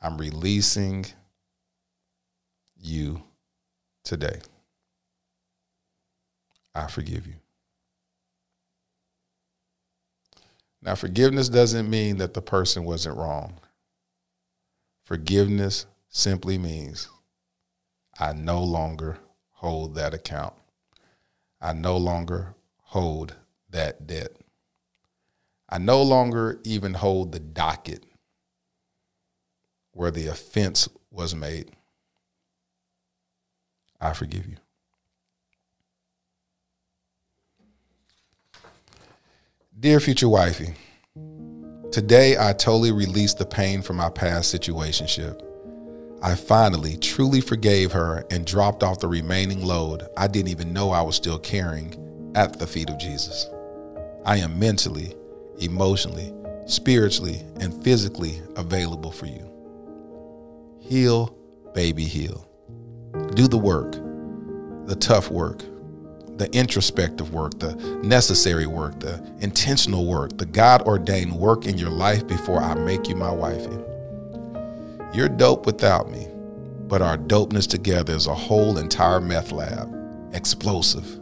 [0.00, 1.06] I'm releasing
[2.80, 3.20] you
[4.04, 4.38] today.
[6.72, 7.34] I forgive you.
[10.80, 13.54] Now, forgiveness doesn't mean that the person wasn't wrong.
[15.04, 17.08] Forgiveness simply means
[18.20, 19.18] I no longer
[19.50, 20.54] hold that account.
[21.60, 23.34] I no longer hold
[23.70, 24.30] that debt.
[25.68, 28.04] I no longer even hold the docket
[29.90, 31.72] where the offense was made.
[34.00, 34.56] I forgive you.
[39.80, 40.74] Dear future wifey,
[41.90, 45.53] today I totally release the pain from my past situationship.
[46.24, 50.90] I finally truly forgave her and dropped off the remaining load I didn't even know
[50.90, 53.46] I was still carrying at the feet of Jesus.
[54.24, 55.14] I am mentally,
[55.60, 56.32] emotionally,
[56.64, 59.50] spiritually, and physically available for you.
[60.80, 61.36] Heal,
[61.74, 62.48] baby, heal.
[63.34, 63.92] Do the work,
[64.86, 65.58] the tough work,
[66.38, 71.90] the introspective work, the necessary work, the intentional work, the God ordained work in your
[71.90, 73.78] life before I make you my wifey.
[75.14, 76.26] You're dope without me,
[76.88, 79.88] but our dopeness together is a whole entire meth lab.
[80.32, 81.20] Explosive.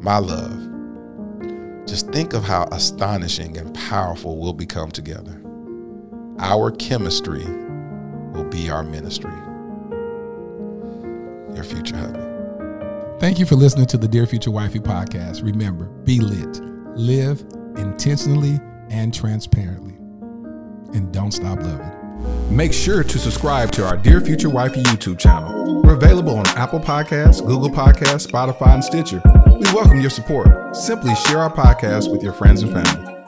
[0.00, 0.68] My love.
[1.86, 5.40] just think of how astonishing and powerful we'll become together.
[6.40, 7.44] Our chemistry
[8.32, 9.30] will be our ministry.
[11.54, 12.18] Your future hubby.
[13.20, 15.44] Thank you for listening to the Dear Future Wifey podcast.
[15.44, 16.60] Remember, be lit,
[16.96, 17.42] live
[17.76, 18.58] intentionally
[18.90, 19.94] and transparently,
[20.96, 22.01] and don't stop loving.
[22.50, 25.82] Make sure to subscribe to our Dear Future Wifey YouTube channel.
[25.82, 29.22] We're available on Apple Podcasts, Google Podcasts, Spotify, and Stitcher.
[29.46, 30.76] We welcome your support.
[30.76, 33.21] Simply share our podcast with your friends and family.